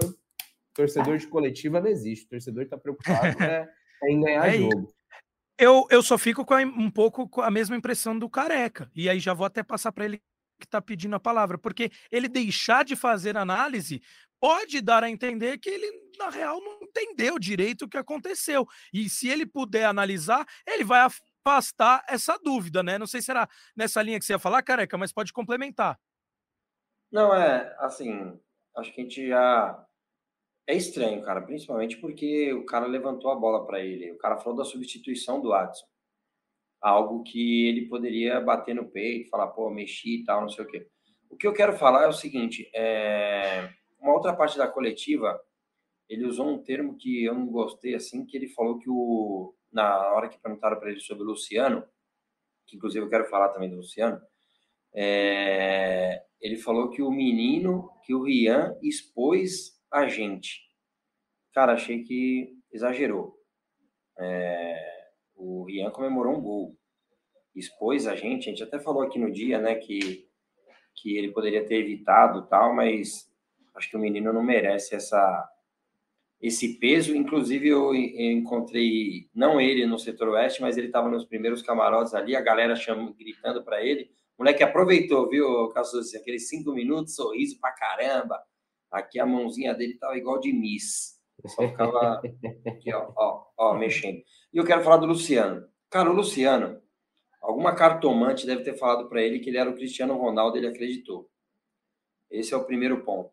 [0.73, 2.25] torcedor de coletiva não existe.
[2.25, 3.69] O torcedor está preocupado é,
[4.01, 4.91] é, em ganhar é jogo.
[5.55, 8.89] Eu, eu só fico com a, um pouco com a mesma impressão do Careca.
[8.95, 10.17] E aí já vou até passar para ele
[10.59, 14.01] que está pedindo a palavra, porque ele deixar de fazer análise
[14.39, 18.65] pode dar a entender que ele, na real, não entendeu direito o que aconteceu.
[18.91, 21.07] E se ele puder analisar, ele vai
[21.45, 22.97] afastar essa dúvida, né?
[22.97, 25.99] Não sei se era nessa linha que você ia falar, careca, mas pode complementar.
[27.11, 28.37] Não, é assim,
[28.75, 29.85] acho que a gente já.
[30.67, 34.11] É estranho, cara, principalmente porque o cara levantou a bola para ele.
[34.11, 35.85] O cara falou da substituição do Adson.
[36.81, 40.67] Algo que ele poderia bater no peito, falar, pô, mexi e tal, não sei o
[40.67, 40.87] quê.
[41.29, 43.69] O que eu quero falar é o seguinte: é
[43.99, 45.39] uma outra parte da coletiva,
[46.09, 50.11] ele usou um termo que eu não gostei, assim, que ele falou que o na
[50.13, 51.83] hora que perguntaram para ele sobre o Luciano,
[52.65, 54.19] que inclusive eu quero falar também do Luciano,
[54.93, 60.61] é, ele falou que o menino, que o Rian expôs a gente.
[61.53, 63.37] Cara, achei que exagerou.
[64.17, 66.77] É, o Rian comemorou um gol,
[67.53, 68.49] expôs a gente.
[68.49, 70.27] A gente até falou aqui no dia, né, que
[70.97, 73.29] que ele poderia ter evitado tal, mas
[73.75, 75.51] Acho que o menino não merece essa
[76.47, 77.15] esse peso.
[77.15, 82.35] Inclusive, eu encontrei não ele no setor oeste, mas ele estava nos primeiros camarotes ali,
[82.35, 84.11] a galera chama, gritando para ele.
[84.37, 86.17] O moleque aproveitou, viu, Cassucci?
[86.17, 88.39] Aqueles cinco minutos, sorriso pra caramba.
[88.91, 91.19] Aqui a mãozinha dele tava igual de Miss.
[91.47, 92.21] Só ficava
[92.67, 94.21] aqui, ó, ó, ó, mexendo.
[94.53, 95.67] E eu quero falar do Luciano.
[95.89, 96.79] Cara, o Luciano,
[97.41, 101.29] alguma cartomante deve ter falado para ele que ele era o Cristiano Ronaldo, ele acreditou.
[102.29, 103.31] Esse é o primeiro ponto.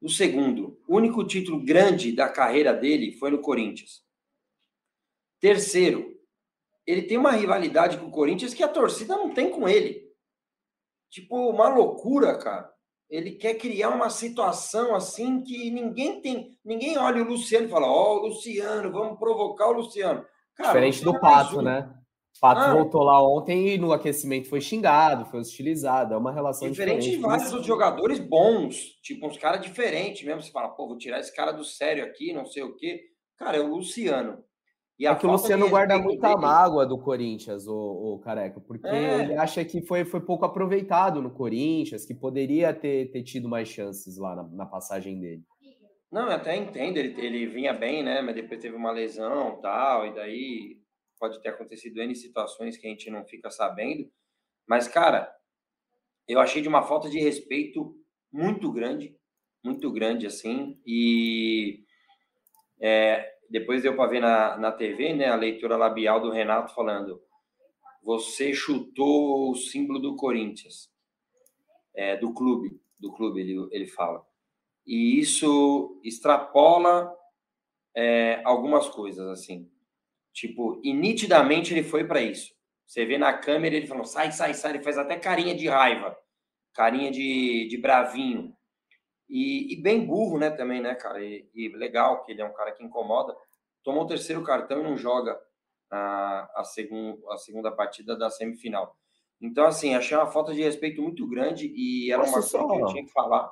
[0.00, 4.04] O segundo, o único título grande da carreira dele foi no Corinthians.
[5.40, 6.14] Terceiro,
[6.86, 10.04] ele tem uma rivalidade com o Corinthians que a torcida não tem com ele.
[11.10, 12.72] Tipo, uma loucura, cara.
[13.08, 16.58] Ele quer criar uma situação assim que ninguém tem.
[16.64, 20.26] Ninguém olha o Luciano e fala: Ó, oh, Luciano, vamos provocar o Luciano.
[20.54, 21.94] Cara, Diferente do é Pato, né?
[22.40, 26.14] Pato ah, voltou lá ontem e no aquecimento foi xingado, foi hostilizado.
[26.14, 27.02] É uma relação diferente.
[27.02, 30.42] Diferente de vários outros jogadores bons, tipo uns caras diferentes mesmo.
[30.42, 33.00] Você fala, pô, vou tirar esse cara do sério aqui, não sei o quê.
[33.36, 34.42] Cara, é o Luciano.
[34.98, 36.40] E é que o Luciano guarda muita dele...
[36.40, 39.22] mágoa do Corinthians, o, o Careca, porque é.
[39.22, 43.68] ele acha que foi, foi pouco aproveitado no Corinthians, que poderia ter, ter tido mais
[43.68, 45.42] chances lá na, na passagem dele.
[46.12, 48.22] Não, eu até entendo, ele, ele vinha bem, né?
[48.22, 50.83] Mas depois teve uma lesão tal, e daí
[51.18, 54.10] pode ter acontecido N situações que a gente não fica sabendo.
[54.66, 55.34] Mas, cara,
[56.26, 57.96] eu achei de uma falta de respeito
[58.32, 59.16] muito grande,
[59.62, 60.80] muito grande, assim.
[60.86, 61.84] E
[62.80, 67.22] é, depois deu para ver na, na TV, né, a leitura labial do Renato falando:
[68.02, 70.90] você chutou o símbolo do Corinthians,
[71.94, 74.26] é, do clube, do clube, ele, ele fala.
[74.86, 77.14] E isso extrapola
[77.94, 79.70] é, algumas coisas, assim.
[80.34, 82.52] Tipo, e nitidamente ele foi para isso.
[82.84, 84.72] Você vê na câmera ele falou: sai, sai, sai.
[84.72, 86.14] Ele faz até carinha de raiva,
[86.74, 88.52] carinha de, de bravinho.
[89.28, 91.24] E, e bem burro, né, também, né, cara?
[91.24, 93.34] E, e, legal que ele é um cara que incomoda.
[93.82, 95.38] Tomou o terceiro cartão e não joga
[95.90, 98.96] a, a, segun, a segunda partida da semifinal.
[99.40, 102.82] Então, assim, achei uma falta de respeito muito grande e era Nossa, uma coisa que
[102.82, 103.50] eu tinha que falar.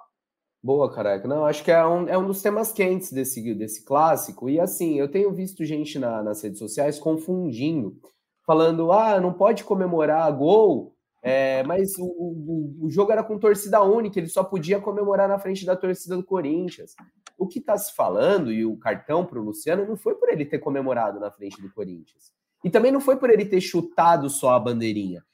[0.63, 1.27] Boa, careca.
[1.27, 4.49] Não, acho que é um, é um dos temas quentes desse, desse clássico.
[4.49, 7.99] E assim, eu tenho visto gente na, nas redes sociais confundindo,
[8.47, 13.83] falando: ah, não pode comemorar gol, é, mas o, o, o, jogo era com torcida
[13.83, 16.95] única, ele só podia comemorar na frente da torcida do Corinthians.
[17.37, 20.45] O que está se falando, e o cartão para o Luciano, não foi por ele
[20.45, 22.33] ter comemorado na frente do Corinthians.
[22.65, 25.25] E também não foi por ele ter chutado só a bandeirinha.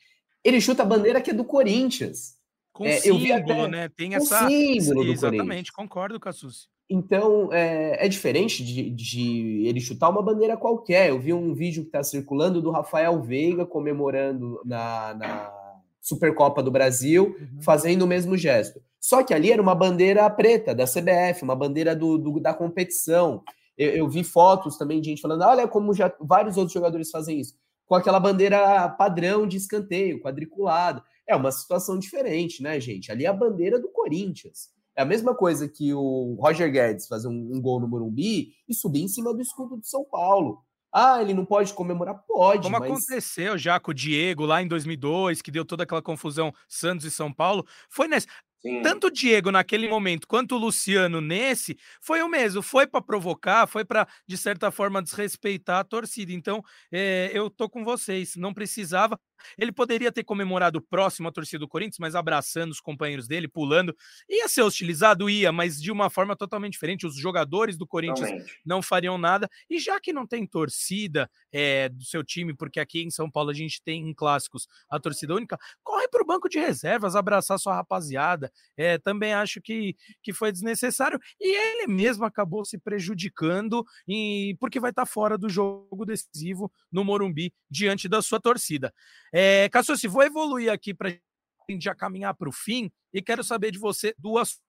[0.42, 2.37] Ele chuta a bandeira que é do Corinthians.
[2.78, 3.88] Com é, símbolo, eu vi até, né?
[3.88, 4.46] Tem essa.
[4.46, 6.68] símbolo do Exatamente, concordo com a Suzy.
[6.88, 11.08] Então, é, é diferente de, de, ele chutar uma bandeira qualquer.
[11.08, 15.52] Eu vi um vídeo que está circulando do Rafael Veiga comemorando na, na
[16.00, 17.60] Supercopa do Brasil, uhum.
[17.60, 18.80] fazendo o mesmo gesto.
[19.00, 23.42] Só que ali era uma bandeira preta da CBF, uma bandeira do, do da competição.
[23.76, 27.40] Eu, eu, vi fotos também de gente falando: olha como já vários outros jogadores fazem
[27.40, 27.54] isso,
[27.86, 31.02] com aquela bandeira padrão de escanteio, quadriculada.
[31.28, 33.12] É uma situação diferente, né, gente?
[33.12, 34.70] Ali é a bandeira do Corinthians.
[34.96, 38.74] É a mesma coisa que o Roger Guedes fazer um, um gol no Morumbi e
[38.74, 40.64] subir em cima do escudo do São Paulo.
[40.92, 42.24] Ah, ele não pode comemorar?
[42.26, 42.62] Pode.
[42.62, 42.90] Como mas...
[42.90, 47.10] aconteceu já com o Diego lá em 2002, que deu toda aquela confusão Santos e
[47.10, 47.66] São Paulo.
[47.88, 48.26] Foi nessa.
[48.60, 48.82] Sim.
[48.82, 53.68] Tanto o Diego naquele momento quanto o Luciano nesse foi o mesmo, foi para provocar,
[53.68, 56.32] foi para de certa forma desrespeitar a torcida.
[56.32, 56.60] Então,
[56.90, 59.18] é, eu tô com vocês, não precisava.
[59.56, 63.96] Ele poderia ter comemorado próximo à torcida do Corinthians, mas abraçando os companheiros dele, pulando.
[64.28, 67.06] Ia ser hostilizado, ia, mas de uma forma totalmente diferente.
[67.06, 68.60] Os jogadores do Corinthians Realmente.
[68.64, 69.48] não fariam nada.
[69.68, 73.50] E já que não tem torcida é, do seu time, porque aqui em São Paulo
[73.50, 77.58] a gente tem em clássicos a torcida única, corre para o banco de reservas abraçar
[77.58, 81.18] sua rapaziada é, também acho que, que foi desnecessário.
[81.40, 86.70] E ele mesmo acabou se prejudicando e, porque vai estar tá fora do jogo decisivo
[86.90, 88.92] no Morumbi diante da sua torcida.
[89.32, 93.44] É, se vou evoluir aqui para a gente já caminhar para o fim e quero
[93.44, 94.60] saber de você duas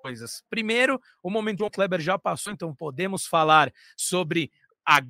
[0.00, 0.42] coisas.
[0.50, 4.50] Primeiro, o momento João Kleber já passou, então podemos falar sobre
[4.84, 5.00] a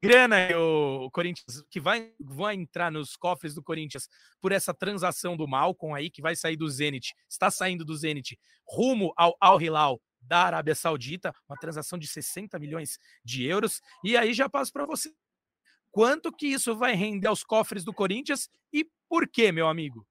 [0.00, 4.08] grana o Corinthians que vai, vai entrar nos cofres do Corinthians
[4.40, 8.38] por essa transação do Malcom aí que vai sair do Zenit, está saindo do Zenit
[8.64, 13.80] rumo ao Al Hilal da Arábia Saudita, uma transação de 60 milhões de euros.
[14.04, 15.12] E aí já passo para você.
[15.92, 20.04] Quanto que isso vai render aos cofres do Corinthians e por quê, meu amigo?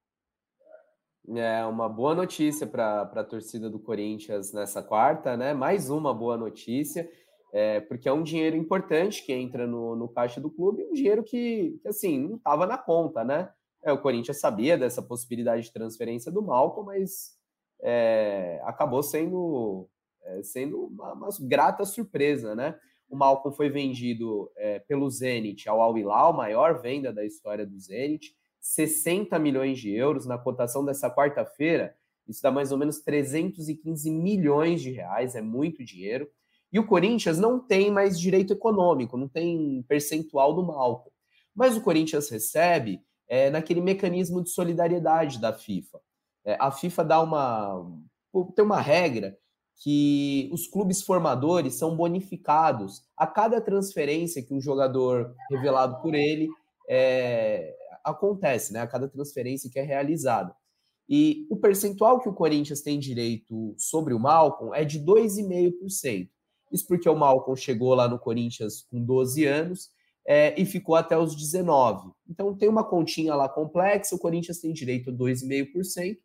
[1.36, 5.54] É uma boa notícia para a torcida do Corinthians nessa quarta, né?
[5.54, 7.10] Mais uma boa notícia
[7.52, 11.22] é, porque é um dinheiro importante que entra no, no caixa do clube, um dinheiro
[11.24, 13.50] que, que assim, não estava na conta, né?
[13.84, 17.36] É, o Corinthians sabia dessa possibilidade de transferência do Malcom, mas
[17.82, 19.90] é, acabou sendo,
[20.24, 22.80] é, sendo uma, uma, grata surpresa, né?
[23.12, 27.78] O Malcom foi vendido é, pelo Zenit ao Al Hilal, maior venda da história do
[27.78, 31.94] Zenit, 60 milhões de euros na cotação dessa quarta-feira.
[32.26, 36.26] Isso dá mais ou menos 315 milhões de reais, é muito dinheiro.
[36.72, 41.12] E o Corinthians não tem mais direito econômico, não tem percentual do Malco.
[41.54, 46.00] Mas o Corinthians recebe é, naquele mecanismo de solidariedade da FIFA.
[46.46, 47.92] É, a FIFA dá uma
[48.56, 49.38] tem uma regra
[49.84, 56.48] que os clubes formadores são bonificados a cada transferência que um jogador revelado por ele
[56.88, 58.82] é, acontece, né?
[58.82, 60.56] A cada transferência que é realizada.
[61.10, 66.30] E o percentual que o Corinthians tem direito sobre o Malcolm é de 2,5%.
[66.72, 69.90] Isso porque o Malcolm chegou lá no Corinthians com 12 anos
[70.28, 72.12] é, e ficou até os 19.
[72.30, 76.18] Então tem uma continha lá complexa, o Corinthians tem direito a 2,5%.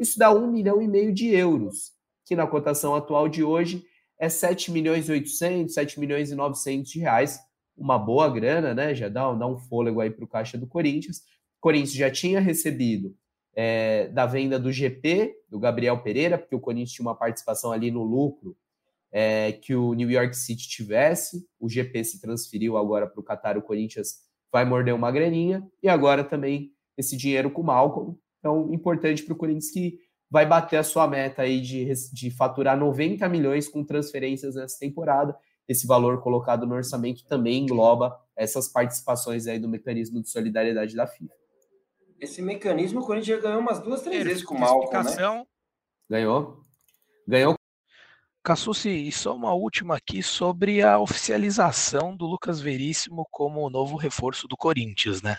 [0.00, 1.92] Isso dá 1 milhão e meio de euros,
[2.24, 3.84] que na cotação atual de hoje
[4.18, 7.40] é 7 milhões e 800, 7 milhões e 900 de reais.
[7.76, 8.94] Uma boa grana, né?
[8.94, 11.18] Já dá, dá um fôlego aí para o caixa do Corinthians.
[11.58, 13.16] O Corinthians já tinha recebido
[13.54, 17.90] é, da venda do GP, do Gabriel Pereira, porque o Corinthians tinha uma participação ali
[17.90, 18.56] no lucro
[19.10, 21.46] é, que o New York City tivesse.
[21.60, 24.16] O GP se transferiu agora para o Qatar, o Corinthians
[24.50, 25.66] vai morder uma graninha.
[25.82, 28.16] E agora também esse dinheiro com o Malcolm.
[28.38, 29.98] Então, importante para o Corinthians que
[30.32, 35.36] vai bater a sua meta aí de, de faturar 90 milhões com transferências nessa temporada.
[35.68, 41.06] Esse valor colocado no orçamento também engloba essas participações aí do mecanismo de solidariedade da
[41.06, 41.34] FIFA.
[42.18, 45.44] Esse mecanismo o Corinthians já ganhou umas duas, três vezes com o Malcolm, né?
[46.08, 46.62] Ganhou.
[47.28, 47.54] Ganhou
[48.42, 53.96] Cassucci, e só uma última aqui sobre a oficialização do Lucas Veríssimo como o novo
[53.96, 55.36] reforço do Corinthians, né?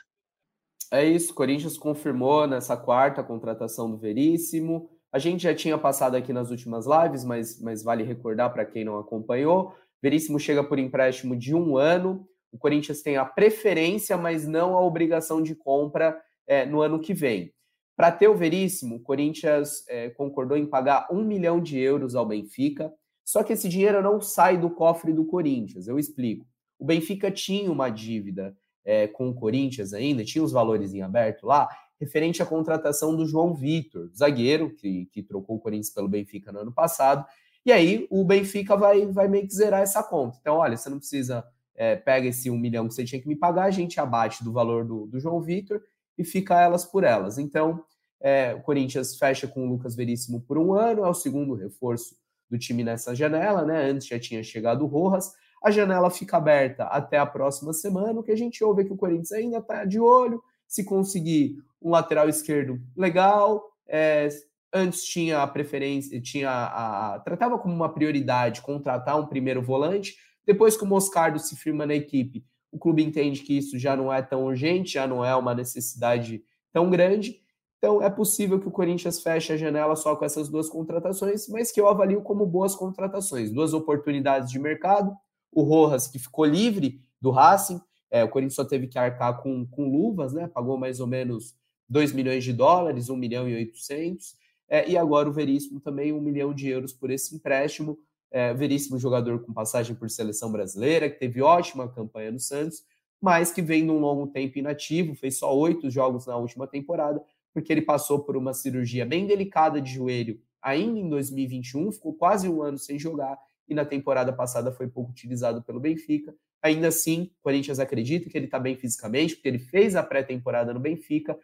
[0.93, 4.91] É isso, Corinthians confirmou nessa quarta a contratação do Veríssimo.
[5.11, 8.85] A gente já tinha passado aqui nas últimas lives, mas, mas vale recordar para quem
[8.85, 9.73] não acompanhou.
[10.03, 12.27] Veríssimo chega por empréstimo de um ano.
[12.51, 16.15] O Corinthians tem a preferência, mas não a obrigação de compra
[16.45, 17.51] é, no ano que vem.
[17.97, 22.27] Para ter o Veríssimo, o Corinthians é, concordou em pagar um milhão de euros ao
[22.27, 22.93] Benfica,
[23.25, 25.87] só que esse dinheiro não sai do cofre do Corinthians.
[25.87, 26.45] Eu explico.
[26.77, 28.55] O Benfica tinha uma dívida
[28.86, 31.69] é, com o Corinthians ainda, tinha os valores em aberto lá,
[31.99, 36.59] referente à contratação do João Vitor, zagueiro, que, que trocou o Corinthians pelo Benfica no
[36.59, 37.25] ano passado.
[37.65, 40.38] E aí o Benfica vai, vai meio que zerar essa conta.
[40.41, 43.36] Então, olha, você não precisa, é, pega esse um milhão que você tinha que me
[43.36, 45.81] pagar, a gente abate do valor do, do João Vitor
[46.17, 47.38] e fica elas por elas.
[47.38, 47.84] Então,
[48.19, 52.15] é, o Corinthians fecha com o Lucas Veríssimo por um ano, é o segundo reforço
[52.49, 53.89] do time nessa janela, né?
[53.89, 55.34] Antes já tinha chegado o Rojas.
[55.64, 58.20] A janela fica aberta até a próxima semana.
[58.20, 60.43] O que a gente ouve é que o Corinthians ainda está de olho.
[60.68, 64.28] Se conseguir um lateral esquerdo legal, é,
[64.74, 70.16] antes tinha a preferência, tinha a, a, tratava como uma prioridade contratar um primeiro volante.
[70.45, 74.11] Depois que o Moscardo se firma na equipe, o clube entende que isso já não
[74.11, 76.43] é tão urgente, já não é uma necessidade
[76.74, 77.39] tão grande.
[77.78, 81.72] Então, é possível que o Corinthians feche a janela só com essas duas contratações, mas
[81.72, 85.16] que eu avalio como boas contratações, duas oportunidades de mercado.
[85.55, 87.79] O Rojas, que ficou livre do Racing,
[88.09, 90.47] é, o Corinthians só teve que arcar com, com luvas, né?
[90.47, 91.55] Pagou mais ou menos
[91.89, 94.35] 2 milhões de dólares, 1 milhão e 800.
[94.69, 97.97] É, e agora o Veríssimo também, um milhão de euros por esse empréstimo.
[98.29, 102.83] É, Veríssimo, jogador com passagem por seleção brasileira, que teve ótima campanha no Santos,
[103.21, 107.23] mas que vem num longo tempo inativo, fez só oito jogos na última temporada,
[107.53, 112.47] porque ele passou por uma cirurgia bem delicada de joelho ainda em 2021, ficou quase
[112.47, 113.37] um ano sem jogar
[113.68, 116.36] e na temporada passada foi pouco utilizado pelo Benfica.
[116.61, 120.74] Ainda assim, o Corinthians acredita que ele está bem fisicamente, porque ele fez a pré-temporada
[120.74, 121.38] no Benfica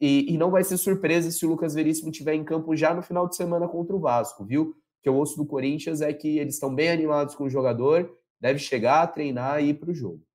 [0.00, 3.02] e, e, não vai ser surpresa se o Lucas Veríssimo estiver em campo já no
[3.02, 4.62] final de semana contra o Vasco, viu?
[4.62, 8.08] O que eu ouço do Corinthians é que eles estão bem animados com o jogador,
[8.40, 10.27] deve chegar, treinar e ir para o jogo.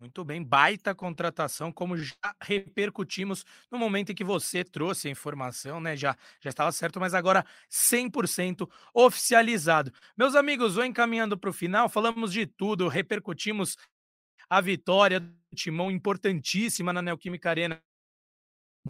[0.00, 5.80] Muito bem, baita contratação, como já repercutimos no momento em que você trouxe a informação,
[5.80, 5.96] né?
[5.96, 9.92] Já, já estava certo, mas agora 100% oficializado.
[10.16, 13.76] Meus amigos, vou encaminhando para o final, falamos de tudo, repercutimos
[14.50, 17.82] a vitória do Timão importantíssima na Neoquímica Arena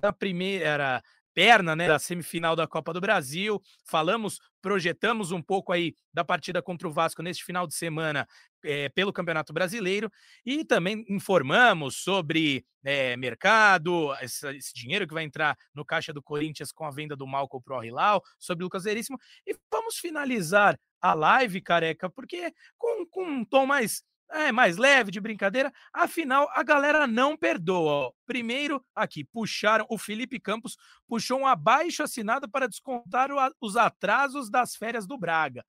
[0.03, 1.03] na primeira
[1.39, 3.62] perna, né, da semifinal da Copa do Brasil.
[3.84, 8.26] Falamos, projetamos um pouco aí da partida contra o Vasco neste final de semana
[8.64, 10.11] é, pelo Campeonato Brasileiro
[10.45, 16.20] e também informamos sobre é, mercado, esse, esse, dinheiro que vai entrar no caixa do
[16.20, 19.16] Corinthians com a venda do Malco pro Hilal, sobre o Lucas Veríssimo.
[19.47, 25.11] E vamos finalizar a live, careca, porque com, com um tom mais é mais leve
[25.11, 25.72] de brincadeira.
[25.93, 28.12] Afinal, a galera não perdoa.
[28.26, 29.87] Primeiro, aqui, puxaram.
[29.89, 30.76] O Felipe Campos
[31.07, 35.64] puxou um abaixo assinado para descontar os atrasos das férias do Braga.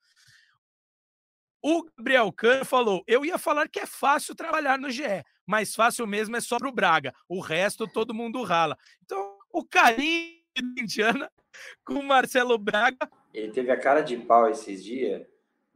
[1.61, 6.07] O Gabriel Cano falou: eu ia falar que é fácil trabalhar no GE, mas fácil
[6.07, 7.13] mesmo é só pro Braga.
[7.27, 8.77] O resto todo mundo rala.
[9.03, 11.29] Então, o carinho de Indiana
[11.83, 13.09] com o Marcelo Braga.
[13.33, 15.25] Ele teve a cara de pau esses dias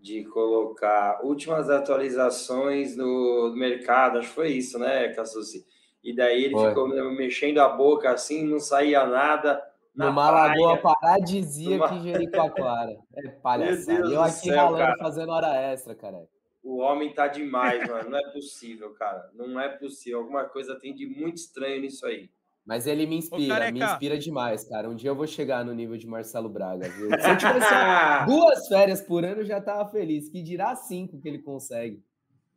[0.03, 5.65] de colocar últimas atualizações no mercado, acho que foi isso, né, Cassucci?
[6.03, 6.67] E daí ele foi.
[6.67, 9.63] ficou mexendo a boca assim, não saía nada.
[9.95, 11.97] Numa lagoa paradisíaca Numa...
[11.97, 12.97] em Jericoacoara.
[13.15, 14.11] É palhaçada.
[14.11, 14.97] Eu aqui céu, ralando, cara.
[14.97, 16.27] fazendo hora extra, cara.
[16.61, 18.09] O homem tá demais, mano.
[18.09, 19.29] Não é possível, cara.
[19.33, 20.19] Não é possível.
[20.19, 22.29] Alguma coisa tem de muito estranho nisso aí.
[22.65, 24.89] Mas ele me inspira, me inspira demais, cara.
[24.89, 27.09] Um dia eu vou chegar no nível de Marcelo Braga, viu?
[27.09, 27.73] Se eu tivesse
[28.25, 30.29] duas férias por ano, eu já tava feliz.
[30.29, 32.01] Que dirá cinco que ele consegue.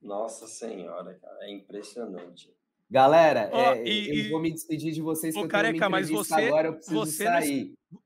[0.00, 2.54] Nossa senhora, cara, é impressionante.
[2.88, 6.34] Galera, oh, é, e, eu vou me despedir de vocês, que eu careca, mas você,
[6.34, 7.74] agora, eu preciso você sair.
[7.90, 7.98] Não...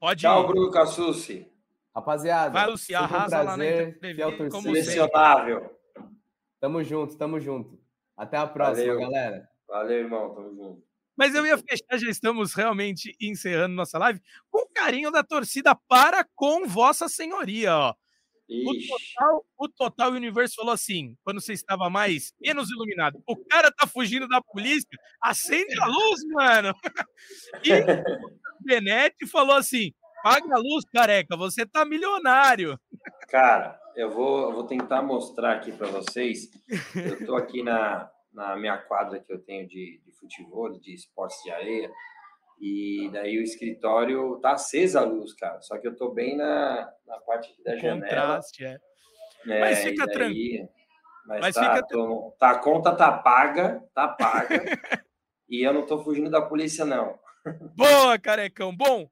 [0.00, 1.46] Pode Tchau, Bruno Cassucci.
[1.94, 4.60] Rapaziada, Vai, Luci, arrasa um prazer, lá na entrevista.
[4.62, 5.70] Selecionável.
[6.58, 7.78] Tamo junto, tamo junto.
[8.16, 9.00] Até a próxima, Valeu.
[9.00, 9.48] galera.
[9.68, 10.34] Valeu, irmão.
[10.34, 10.93] Tamo junto.
[11.16, 16.26] Mas eu ia fechar, já estamos realmente encerrando nossa live, com carinho da torcida para
[16.34, 17.94] com Vossa Senhoria, ó.
[18.46, 23.72] O total, o total Universo falou assim, quando você estava mais menos iluminado, o cara
[23.72, 24.86] tá fugindo da polícia,
[25.20, 26.74] acende a luz, mano.
[27.64, 29.92] E o Benete falou assim:
[30.22, 32.78] paga a luz, careca, você tá milionário.
[33.28, 36.50] Cara, eu vou, eu vou tentar mostrar aqui para vocês.
[36.94, 41.42] Eu tô aqui na, na minha quadra que eu tenho de, de futebol, de esportes
[41.42, 41.90] de areia.
[42.60, 45.60] E daí o escritório tá acesa a luz, cara.
[45.62, 48.00] Só que eu tô bem na, na parte aqui da janela.
[48.00, 48.78] Contraste, é.
[49.46, 50.68] é mas fica tranquilo.
[51.26, 51.86] Mas, mas tá, fica...
[51.86, 54.62] Tô, tá, a conta tá paga, tá paga.
[55.48, 57.18] e eu não tô fugindo da polícia, não.
[57.76, 58.74] Boa, carecão.
[58.74, 59.08] Bom,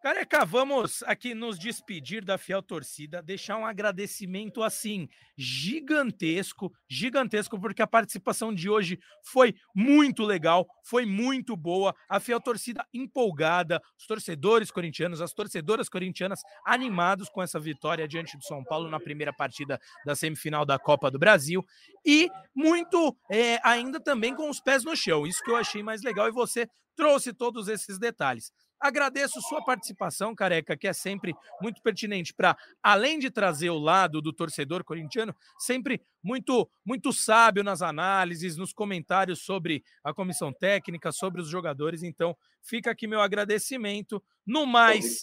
[0.00, 7.82] Careca, vamos aqui nos despedir da fiel torcida, deixar um agradecimento assim gigantesco, gigantesco, porque
[7.82, 14.06] a participação de hoje foi muito legal, foi muito boa, a fiel torcida empolgada, os
[14.06, 19.34] torcedores corintianos, as torcedoras corintianas animados com essa vitória diante do São Paulo na primeira
[19.34, 21.62] partida da semifinal da Copa do Brasil
[22.06, 26.02] e muito é, ainda também com os pés no chão, isso que eu achei mais
[26.02, 28.50] legal e você trouxe todos esses detalhes.
[28.80, 34.22] Agradeço sua participação, careca, que é sempre muito pertinente para, além de trazer o lado
[34.22, 41.12] do torcedor corintiano, sempre muito muito sábio nas análises, nos comentários sobre a comissão técnica,
[41.12, 42.02] sobre os jogadores.
[42.02, 44.22] Então, fica aqui meu agradecimento.
[44.46, 45.22] No mais,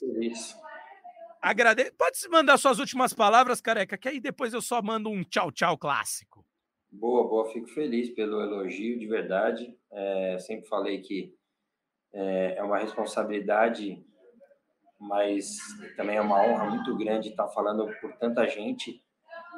[1.42, 1.92] agrade...
[1.98, 5.78] pode mandar suas últimas palavras, careca, que aí depois eu só mando um tchau tchau
[5.78, 6.46] clássico.
[6.92, 9.76] Boa, boa, fico feliz pelo elogio, de verdade.
[9.92, 11.37] É, sempre falei que
[12.18, 14.04] é, é uma responsabilidade,
[15.00, 15.58] mas
[15.96, 19.04] também é uma honra muito grande estar falando por tanta gente.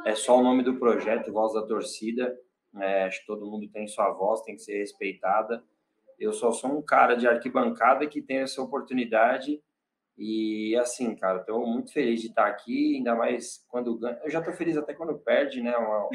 [0.05, 2.37] É só o nome do projeto, Voz da Torcida.
[2.75, 5.63] É, acho que todo mundo tem sua voz, tem que ser respeitada.
[6.19, 9.61] Eu só sou um cara de arquibancada que tem essa oportunidade
[10.17, 14.19] e assim, cara, estou muito feliz de estar aqui, ainda mais quando ganha.
[14.21, 15.75] Eu já estou feliz até quando perde, né?
[15.77, 16.09] Uma,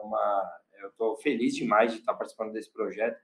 [0.00, 0.52] uma...
[0.80, 3.20] eu estou feliz demais de estar participando desse projeto.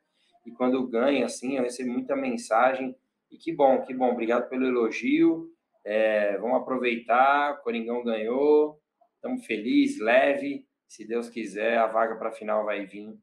[0.46, 2.94] E quando ganha, assim, eu recebo muita mensagem
[3.30, 4.12] E que bom, que bom.
[4.12, 5.50] Obrigado pelo elogio.
[5.84, 7.54] É, vamos aproveitar.
[7.54, 8.80] O Coringão ganhou.
[9.16, 10.64] Estamos felizes, leve.
[10.86, 13.18] Se Deus quiser, a vaga para a final vai vir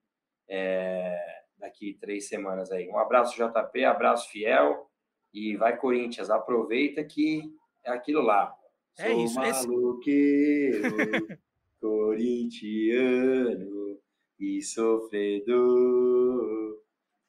[0.50, 1.18] é,
[1.58, 2.90] daqui três semanas aí.
[2.90, 4.90] Um abraço, JP, abraço fiel.
[5.34, 6.30] E vai, Corinthians.
[6.30, 7.44] Aproveita que
[7.86, 8.54] é aquilo lá.
[9.00, 9.36] É Sou isso.
[9.36, 11.40] Maluqueiro, esse...
[11.80, 13.98] corintiano
[14.40, 16.63] e sofredor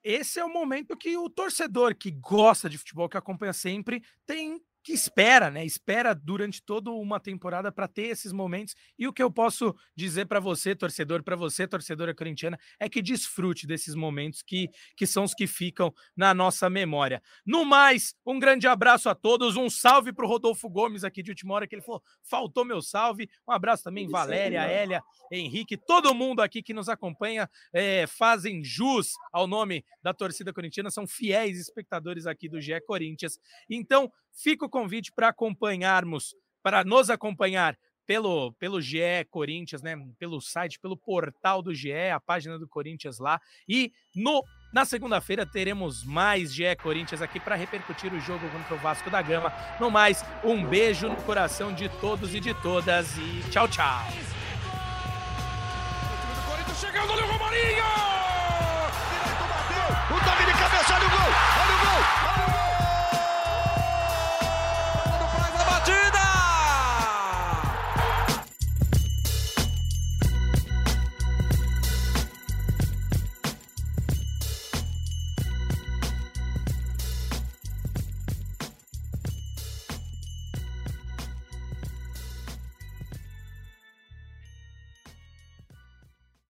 [0.05, 4.61] esse é o momento que o torcedor que gosta de futebol, que acompanha sempre, tem
[4.85, 5.65] que espera, né?
[5.65, 8.77] Espera durante toda uma temporada para ter esses momentos.
[8.99, 13.01] E o que eu posso dizer para você, torcedor, para você, torcedora corintiana, é que
[13.01, 17.23] desfrute desses momentos que, que são os que ficam na nossa memória.
[17.47, 21.31] No mais, um grande abraço a todos, um salve para o Rodolfo Gomes aqui de
[21.31, 23.31] última hora, que ele falou: faltou meu salve.
[23.49, 29.13] Um abraço também, Valéria, Hélia, Henrique, todo mundo aqui que nos acompanha, é, fazem jus
[29.33, 33.39] ao nome da torcida corintiana, são fiéis espectadores aqui do GE Corinthians.
[33.71, 37.77] Então, Fica o convite para acompanharmos, para nos acompanhar
[38.07, 39.97] pelo, pelo GE Corinthians, né?
[40.19, 43.41] Pelo site, pelo portal do GE, a página do Corinthians lá.
[43.69, 48.79] E no, na segunda-feira teremos mais GE Corinthians aqui para repercutir o jogo contra o
[48.79, 49.53] Vasco da Gama.
[49.81, 54.05] No mais, um beijo no coração de todos e de todas e tchau, tchau.